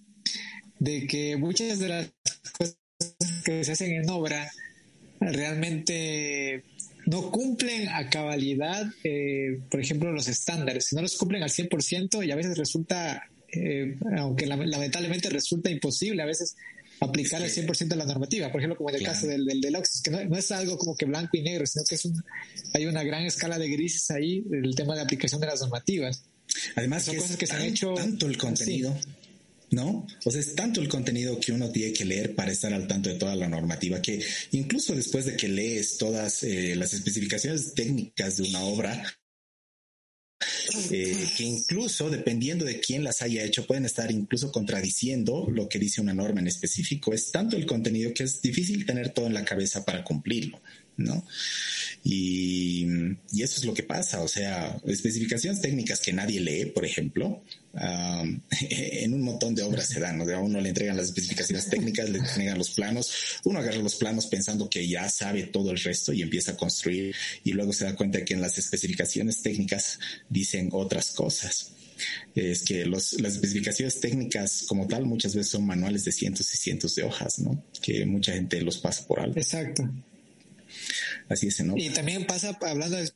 de 0.79 1.07
que 1.07 1.37
muchas 1.37 1.79
de 1.79 1.89
las 1.89 2.11
cosas 2.53 2.77
que 3.45 3.65
se 3.65 3.73
hacen 3.73 3.93
en 3.93 4.11
obra 4.11 4.51
realmente 5.21 6.65
no 7.09 7.31
cumplen 7.31 7.89
a 7.89 8.11
cabalidad, 8.11 8.87
eh, 9.03 9.61
por 9.71 9.81
ejemplo, 9.81 10.13
los 10.13 10.29
estándares. 10.29 10.87
Si 10.87 10.95
no 10.95 11.03
los 11.03 11.17
cumplen 11.17 11.43
al 11.43 11.51
100% 11.51 12.27
y 12.27 12.31
a 12.31 12.37
veces 12.37 12.59
resulta, 12.59 13.23
eh, 13.53 13.97
aunque 14.17 14.47
lamentablemente 14.47 15.31
resulta 15.31 15.71
imposible 15.71 16.23
a 16.23 16.27
veces 16.27 16.57
aplicar 17.01 17.43
al 17.43 17.49
100% 17.49 17.95
la 17.95 18.05
normativa. 18.05 18.51
Por 18.53 18.61
ejemplo, 18.61 18.77
como 18.77 18.91
en 18.91 18.97
el 18.97 19.03
caso 19.03 19.27
del, 19.27 19.47
del, 19.47 19.61
que 20.05 20.11
no, 20.11 20.37
es 20.37 20.51
algo 20.51 20.77
como 20.77 20.97
que 20.97 21.07
blanco 21.07 21.37
y 21.37 21.43
negro, 21.43 21.65
sino 21.67 21.85
que 21.89 21.95
es 21.95 22.05
un, 22.05 22.23
hay 22.75 22.87
una 22.87 23.03
gran 23.03 23.25
escala 23.25 23.59
de 23.59 23.69
grises 23.69 24.11
ahí, 24.11 24.45
el 24.53 24.75
tema 24.75 24.95
de 24.95 25.03
aplicación 25.03 25.41
de 25.41 25.47
las 25.47 25.61
normativas. 25.61 26.25
Además, 26.77 27.05
son 27.05 27.17
cosas 27.17 27.37
que 27.37 27.47
se 27.47 27.55
han 27.55 27.63
hecho. 27.63 27.95
Tanto 27.95 28.27
el 28.27 28.37
contenido. 28.37 28.95
¿No? 29.71 30.07
O 30.25 30.31
sea, 30.31 30.41
es 30.41 30.55
tanto 30.55 30.81
el 30.81 30.89
contenido 30.89 31.39
que 31.41 31.53
uno 31.53 31.71
tiene 31.71 31.93
que 31.93 32.05
leer 32.05 32.35
para 32.35 32.53
estar 32.53 32.73
al 32.73 32.87
tanto 32.87 33.11
de 33.11 33.17
toda 33.17 33.37
la 33.37 33.49
normativa 33.49 34.01
que 34.01 34.23
incluso 34.53 34.95
después 34.95 35.27
de 35.27 35.37
que 35.37 35.49
lees 35.49 35.99
todas 35.99 36.43
eh, 36.43 36.75
las 36.77 36.95
especificaciones 36.95 37.75
técnicas 37.75 38.37
de 38.37 38.45
una 38.45 38.61
obra, 38.63 39.03
eh, 40.91 41.29
que 41.37 41.45
incluso 41.45 42.11
dependiendo 42.11 42.65
de 42.65 42.79
quién 42.81 43.03
las 43.03 43.23
haya 43.23 43.43
hecho 43.43 43.67
pueden 43.67 43.85
estar 43.85 44.11
incluso 44.11 44.53
contradiciendo 44.53 45.49
lo 45.51 45.69
que 45.69 45.79
dice 45.79 46.01
una 46.01 46.15
norma 46.15 46.41
en 46.41 46.47
específico. 46.47 47.13
Es 47.13 47.31
tanto 47.33 47.57
el 47.57 47.67
contenido 47.67 48.13
que 48.15 48.23
es 48.23 48.41
difícil 48.41 48.87
tener 48.87 49.11
todo 49.11 49.27
en 49.27 49.35
la 49.35 49.45
cabeza 49.45 49.85
para 49.85 50.05
cumplirlo. 50.05 50.61
¿No? 50.99 51.25
Y, 52.05 52.87
y, 53.33 53.43
eso 53.43 53.61
es 53.61 53.65
lo 53.65 53.73
que 53.73 53.83
pasa, 53.83 54.21
o 54.21 54.29
sea, 54.29 54.79
especificaciones 54.87 55.61
técnicas 55.61 56.01
que 56.01 56.13
nadie 56.13 56.41
lee, 56.41 56.67
por 56.67 56.85
ejemplo, 56.85 57.43
en 58.71 59.15
un 59.15 59.23
montón 59.23 59.55
de 59.55 59.63
obras 59.63 59.87
se 59.87 60.01
dan, 60.01 60.21
o 60.21 60.27
sea, 60.27 60.39
a 60.39 60.41
uno 60.41 60.61
le 60.61 60.71
entregan 60.71 60.97
las 60.97 61.07
especificaciones 61.07 61.69
técnicas, 61.71 62.11
le 62.11 62.19
entregan 62.19 62.59
los 62.59 62.71
planos, 62.71 63.41
uno 63.45 63.61
agarra 63.61 63.79
los 63.79 63.95
planos 63.95 64.27
pensando 64.27 64.69
que 64.69 64.87
ya 64.87 65.09
sabe 65.09 65.45
todo 65.45 65.71
el 65.71 65.79
resto 65.79 66.13
y 66.13 66.23
empieza 66.23 66.53
a 66.53 66.57
construir 66.57 67.15
y 67.45 67.53
luego 67.53 67.73
se 67.73 67.85
da 67.85 67.95
cuenta 67.95 68.25
que 68.25 68.35
en 68.35 68.41
las 68.41 68.59
especificaciones 68.59 69.43
técnicas 69.43 69.99
dicen 70.29 70.71
otras 70.73 71.13
cosas 71.13 71.73
es 72.35 72.63
que 72.63 72.87
las 72.87 73.13
especificaciones 73.13 74.01
técnicas 74.01 74.65
como 74.69 74.87
tal 74.87 75.05
muchas 75.07 75.35
veces 75.35 75.51
son 75.51 75.67
manuales 75.67 76.05
de 76.05 76.13
cientos 76.13 76.53
y 76.55 76.57
cientos 76.57 76.95
de 76.95 77.03
hojas, 77.03 77.39
¿no? 77.39 77.63
Que 77.83 78.07
mucha 78.07 78.33
gente 78.33 78.61
los 78.63 78.79
pasa 78.79 79.07
por 79.07 79.21
alto. 79.21 79.39
Exacto. 79.39 79.89
Así 81.29 81.49
es, 81.49 81.61
¿no? 81.61 81.77
Y 81.77 81.91
también 81.91 82.27
pasa, 82.27 82.57
hablando 82.61 82.97
de, 82.97 83.11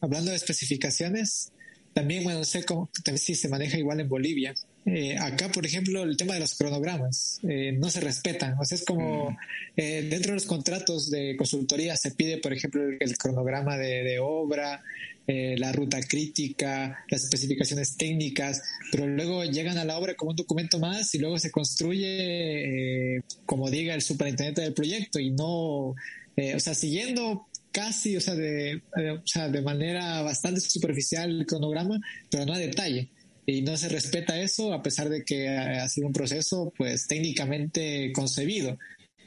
hablando 0.00 0.30
de 0.30 0.36
especificaciones, 0.36 1.52
también, 1.94 2.24
bueno, 2.24 2.40
no 2.40 2.44
sé 2.44 2.64
cómo, 2.64 2.90
si 3.14 3.36
se 3.36 3.48
maneja 3.48 3.78
igual 3.78 4.00
en 4.00 4.08
Bolivia. 4.08 4.52
Eh, 4.84 5.16
acá, 5.16 5.48
por 5.48 5.64
ejemplo, 5.64 6.02
el 6.02 6.16
tema 6.16 6.34
de 6.34 6.40
los 6.40 6.56
cronogramas 6.56 7.38
eh, 7.48 7.72
no 7.72 7.88
se 7.88 8.00
respetan. 8.00 8.56
O 8.58 8.64
sea, 8.64 8.76
es 8.76 8.84
como 8.84 9.30
mm. 9.30 9.36
eh, 9.76 10.06
dentro 10.10 10.32
de 10.32 10.34
los 10.34 10.44
contratos 10.44 11.08
de 11.08 11.36
consultoría 11.36 11.96
se 11.96 12.10
pide, 12.10 12.38
por 12.38 12.52
ejemplo, 12.52 12.82
el, 12.98 13.16
cronograma 13.16 13.78
de, 13.78 14.18
obra, 14.20 14.82
la 15.26 15.72
ruta 15.72 16.00
crítica, 16.02 17.04
las 17.08 17.24
especificaciones 17.24 17.96
técnicas, 17.96 18.60
pero 18.90 19.06
luego 19.06 19.44
llegan 19.44 19.78
a 19.78 19.84
la 19.84 19.96
obra 19.96 20.16
como 20.16 20.32
un 20.32 20.36
documento 20.36 20.78
más 20.78 21.14
y 21.14 21.18
luego 21.18 21.38
se 21.38 21.50
construye 21.50 23.22
como 23.46 23.70
diga 23.70 23.94
el 23.94 24.02
superintendente 24.02 24.60
del 24.60 24.74
proyecto 24.74 25.18
y 25.18 25.30
no, 25.30 25.94
o 26.36 26.60
sea, 26.60 26.74
siguiendo 26.74 27.46
casi, 27.74 28.16
o 28.16 28.20
sea, 28.20 28.34
de, 28.34 28.82
o 28.96 29.26
sea, 29.26 29.48
de 29.48 29.60
manera 29.60 30.22
bastante 30.22 30.60
superficial 30.60 31.30
el 31.30 31.46
cronograma, 31.46 32.00
pero 32.30 32.46
no 32.46 32.54
a 32.54 32.58
detalle. 32.58 33.10
Y 33.46 33.62
no 33.62 33.76
se 33.76 33.88
respeta 33.88 34.40
eso 34.40 34.72
a 34.72 34.82
pesar 34.82 35.08
de 35.08 35.24
que 35.24 35.48
ha 35.48 35.88
sido 35.88 36.06
un 36.06 36.12
proceso 36.12 36.72
pues 36.76 37.06
técnicamente 37.06 38.12
concebido. 38.12 38.78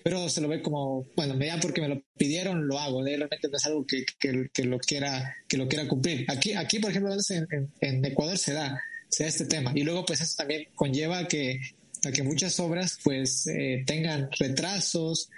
Pero 0.04 0.30
se 0.30 0.42
lo 0.42 0.48
ve 0.48 0.62
como 0.62 1.06
bueno 1.16 1.38
da 1.38 1.60
porque 1.60 1.82
me 1.82 1.90
lo 1.90 2.02
pidieron 2.18 2.68
lo 2.68 2.80
hago 2.80 3.04
realmente 3.04 3.50
no 3.50 3.58
es 3.58 3.66
algo 3.66 3.86
que, 3.86 4.06
que, 4.18 4.64
lo 4.64 4.80
quiera 4.80 5.36
que 5.48 5.58
lo 5.58 5.68
quiera 5.68 5.88
cumplir. 5.88 6.26
Aquí 6.30 6.54
aquí 6.54 6.80
por 6.80 6.92
ejemplo 6.92 7.14
en, 7.30 7.70
en, 7.82 8.06
Ecuador 8.06 8.38
se 8.38 8.54
da 8.54 8.82
se 9.10 9.24
da 9.24 9.30
este 9.30 9.46
tema. 9.46 9.74
Y 9.76 9.84
luego 9.84 10.06
pues 10.06 10.22
eso 10.22 10.34
también 10.38 10.68
conlleva 10.74 11.28
que 11.28 11.60
a 12.06 12.12
que 12.12 12.24
muchas 12.24 12.60
obras 12.60 12.98
pues 13.04 13.46
eh, 13.48 13.84
tengan 13.86 14.30
retrasos 14.40 15.30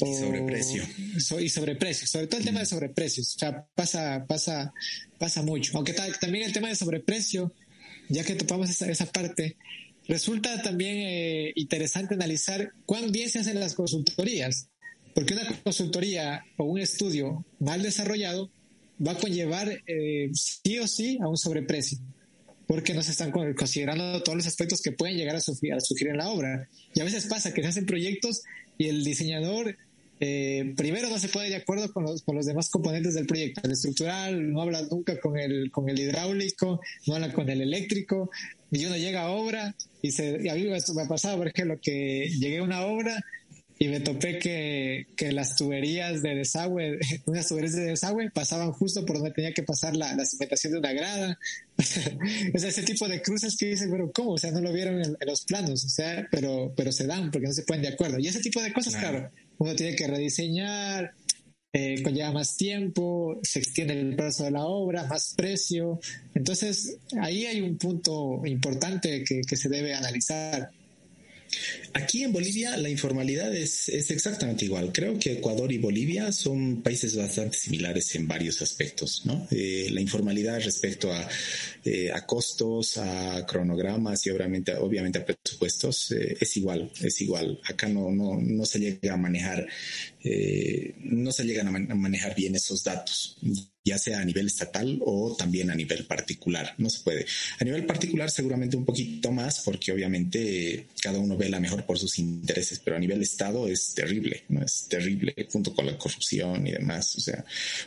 y 0.00 0.14
sobreprecio. 0.14 0.82
y 1.40 1.48
sobreprecio, 1.48 2.06
sobre 2.06 2.26
todo 2.26 2.38
el 2.40 2.46
tema 2.46 2.60
de 2.60 2.66
sobreprecios. 2.66 3.34
O 3.36 3.38
sea, 3.38 3.66
pasa, 3.74 4.24
pasa, 4.26 4.72
pasa 5.18 5.42
mucho. 5.42 5.76
Aunque 5.76 5.92
también 5.92 6.44
el 6.44 6.52
tema 6.52 6.68
de 6.68 6.76
sobreprecio 6.76 7.52
ya 8.08 8.24
que 8.24 8.34
topamos 8.34 8.70
esa, 8.70 8.90
esa 8.90 9.06
parte, 9.06 9.56
resulta 10.06 10.62
también 10.62 10.96
eh, 10.96 11.52
interesante 11.56 12.14
analizar 12.14 12.72
cuán 12.86 13.12
bien 13.12 13.30
se 13.30 13.40
hacen 13.40 13.60
las 13.60 13.74
consultorías, 13.74 14.68
porque 15.14 15.34
una 15.34 15.44
consultoría 15.62 16.44
o 16.56 16.64
un 16.64 16.80
estudio 16.80 17.44
mal 17.60 17.82
desarrollado 17.82 18.50
va 19.04 19.12
a 19.12 19.18
conllevar 19.18 19.82
eh, 19.86 20.30
sí 20.34 20.78
o 20.78 20.86
sí 20.86 21.18
a 21.20 21.28
un 21.28 21.36
sobreprecio, 21.36 21.98
porque 22.66 22.94
no 22.94 23.02
se 23.02 23.12
están 23.12 23.30
considerando 23.30 24.22
todos 24.22 24.36
los 24.36 24.46
aspectos 24.46 24.82
que 24.82 24.92
pueden 24.92 25.16
llegar 25.16 25.36
a, 25.36 25.40
surgir 25.40 26.08
en 26.08 26.16
la 26.16 26.28
obra. 26.28 26.68
Y 26.94 27.00
a 27.00 27.04
veces 27.04 27.26
pasa 27.26 27.52
que 27.52 27.62
se 27.62 27.68
hacen 27.68 27.86
proyectos 27.86 28.42
y 28.78 28.88
el 28.88 29.04
diseñador 29.04 29.76
eh, 30.20 30.72
primero 30.76 31.08
no 31.08 31.18
se 31.18 31.28
pone 31.28 31.48
de 31.48 31.56
acuerdo 31.56 31.92
con 31.92 32.04
los, 32.04 32.22
con 32.22 32.36
los 32.36 32.46
demás 32.46 32.70
componentes 32.70 33.14
del 33.14 33.26
proyecto. 33.26 33.60
El 33.64 33.72
estructural 33.72 34.52
no 34.52 34.62
habla 34.62 34.82
nunca 34.90 35.18
con 35.20 35.38
el, 35.38 35.70
con 35.70 35.88
el 35.88 35.98
hidráulico, 35.98 36.80
no 37.06 37.14
habla 37.14 37.32
con 37.32 37.48
el 37.48 37.60
eléctrico, 37.60 38.30
y 38.70 38.86
uno 38.86 38.96
llega 38.96 39.22
a 39.22 39.30
obra 39.30 39.74
y, 40.02 40.12
se, 40.12 40.40
y 40.42 40.48
a 40.48 40.54
mí 40.54 40.64
me 40.64 41.02
ha 41.02 41.08
pasado, 41.08 41.38
por 41.38 41.48
ejemplo, 41.48 41.78
que 41.80 42.30
llegué 42.38 42.58
a 42.58 42.62
una 42.62 42.82
obra 42.82 43.22
y 43.78 43.88
me 43.88 44.00
topé 44.00 44.38
que, 44.38 45.06
que 45.16 45.32
las 45.32 45.56
tuberías 45.56 46.22
de 46.22 46.34
desagüe, 46.34 46.98
unas 47.26 47.48
tuberías 47.48 47.74
de 47.74 47.84
desagüe 47.84 48.30
pasaban 48.30 48.72
justo 48.72 49.04
por 49.04 49.16
donde 49.16 49.32
tenía 49.32 49.52
que 49.52 49.62
pasar 49.62 49.96
la, 49.96 50.14
la 50.14 50.24
cimentación 50.24 50.74
de 50.74 50.78
una 50.78 50.92
grada. 50.92 51.38
o 52.54 52.58
sea, 52.58 52.68
ese 52.68 52.82
tipo 52.82 53.08
de 53.08 53.20
cruces 53.20 53.56
que 53.56 53.66
dicen, 53.66 53.90
pero 53.90 54.10
¿cómo? 54.12 54.32
O 54.32 54.38
sea, 54.38 54.52
no 54.52 54.60
lo 54.60 54.72
vieron 54.72 55.00
en, 55.00 55.16
los 55.26 55.44
planos, 55.44 55.84
o 55.84 55.88
sea, 55.88 56.26
pero, 56.30 56.72
pero 56.76 56.92
se 56.92 57.06
dan 57.06 57.30
porque 57.30 57.48
no 57.48 57.52
se 57.52 57.62
ponen 57.62 57.82
de 57.82 57.88
acuerdo. 57.88 58.18
Y 58.18 58.28
ese 58.28 58.40
tipo 58.40 58.62
de 58.62 58.72
cosas, 58.72 58.96
claro 58.96 59.30
uno 59.58 59.74
tiene 59.74 59.96
que 59.96 60.06
rediseñar, 60.06 61.14
eh, 61.72 62.02
conlleva 62.02 62.32
más 62.32 62.56
tiempo, 62.56 63.38
se 63.42 63.58
extiende 63.58 63.98
el 63.98 64.16
plazo 64.16 64.44
de 64.44 64.52
la 64.52 64.64
obra, 64.64 65.04
más 65.04 65.34
precio. 65.36 66.00
Entonces, 66.34 66.98
ahí 67.20 67.46
hay 67.46 67.60
un 67.60 67.76
punto 67.78 68.42
importante 68.44 69.24
que, 69.24 69.40
que 69.42 69.56
se 69.56 69.68
debe 69.68 69.94
analizar. 69.94 70.70
Aquí 71.92 72.24
en 72.24 72.32
Bolivia 72.32 72.76
la 72.76 72.88
informalidad 72.88 73.54
es, 73.54 73.88
exactamente 73.88 74.64
igual. 74.64 74.92
Creo 74.92 75.18
que 75.18 75.32
Ecuador 75.34 75.70
y 75.72 75.78
Bolivia 75.78 76.32
son 76.32 76.82
países 76.82 77.16
bastante 77.16 77.56
similares 77.56 78.14
en 78.16 78.26
varios 78.26 78.60
aspectos, 78.62 79.22
¿no? 79.24 79.46
Eh, 79.50 79.88
la 79.90 80.00
informalidad 80.00 80.60
respecto 80.60 81.12
a, 81.12 81.28
eh, 81.84 82.10
a, 82.12 82.26
costos, 82.26 82.98
a 82.98 83.46
cronogramas 83.46 84.26
y 84.26 84.30
obviamente, 84.30 84.74
obviamente 84.74 85.18
a 85.18 85.24
presupuestos 85.24 86.10
eh, 86.12 86.36
es 86.40 86.56
igual, 86.56 86.90
es 87.00 87.20
igual. 87.20 87.60
Acá 87.64 87.88
no, 87.88 88.10
no, 88.10 88.40
no 88.40 88.66
se 88.66 88.80
llega 88.80 89.14
a 89.14 89.16
manejar, 89.16 89.66
no 91.00 91.32
se 91.32 91.44
llegan 91.44 91.68
a 91.68 91.94
manejar 91.94 92.34
bien 92.34 92.54
esos 92.54 92.82
datos 92.82 93.38
ya 93.84 93.98
sea 93.98 94.20
a 94.20 94.24
nivel 94.24 94.46
estatal 94.46 94.98
o 95.04 95.36
también 95.36 95.70
a 95.70 95.74
nivel 95.74 96.06
particular. 96.06 96.74
No 96.78 96.88
se 96.88 97.00
puede. 97.00 97.26
A 97.58 97.64
nivel 97.64 97.84
particular 97.84 98.30
seguramente 98.30 98.76
un 98.76 98.84
poquito 98.84 99.30
más 99.30 99.60
porque 99.60 99.92
obviamente 99.92 100.86
cada 101.02 101.18
uno 101.18 101.36
ve 101.36 101.50
la 101.50 101.60
mejor 101.60 101.84
por 101.84 101.98
sus 101.98 102.18
intereses, 102.18 102.80
pero 102.82 102.96
a 102.96 102.98
nivel 102.98 103.22
Estado 103.22 103.68
es 103.68 103.94
terrible, 103.94 104.44
¿no? 104.48 104.62
Es 104.62 104.86
terrible 104.88 105.34
junto 105.50 105.74
con 105.74 105.86
la 105.86 105.98
corrupción 105.98 106.66
y 106.66 106.72
demás. 106.72 107.14
O 107.16 107.20
sea, 107.20 107.44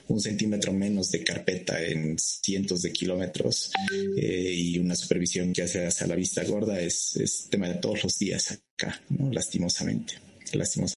un 0.08 0.20
centímetro 0.20 0.72
menos 0.72 1.12
de 1.12 1.24
carpeta 1.24 1.84
en 1.84 2.18
cientos 2.20 2.84
de 2.84 2.92
kilómetros 2.94 3.72
eh, 4.18 4.54
y 4.56 4.78
una 4.78 4.96
supervisión 4.96 5.52
que 5.54 5.64
hace 5.64 5.86
hacia 5.86 6.08
la 6.08 6.16
vista 6.16 6.44
gorda 6.44 6.80
es, 6.80 7.16
es 7.16 7.48
tema 7.50 7.68
de 7.68 7.76
todos 7.76 8.04
los 8.04 8.20
días 8.20 8.52
acá, 8.52 9.02
¿no? 9.10 9.32
Lastimosamente. 9.32 10.16
Lastimosamente. 10.54 10.86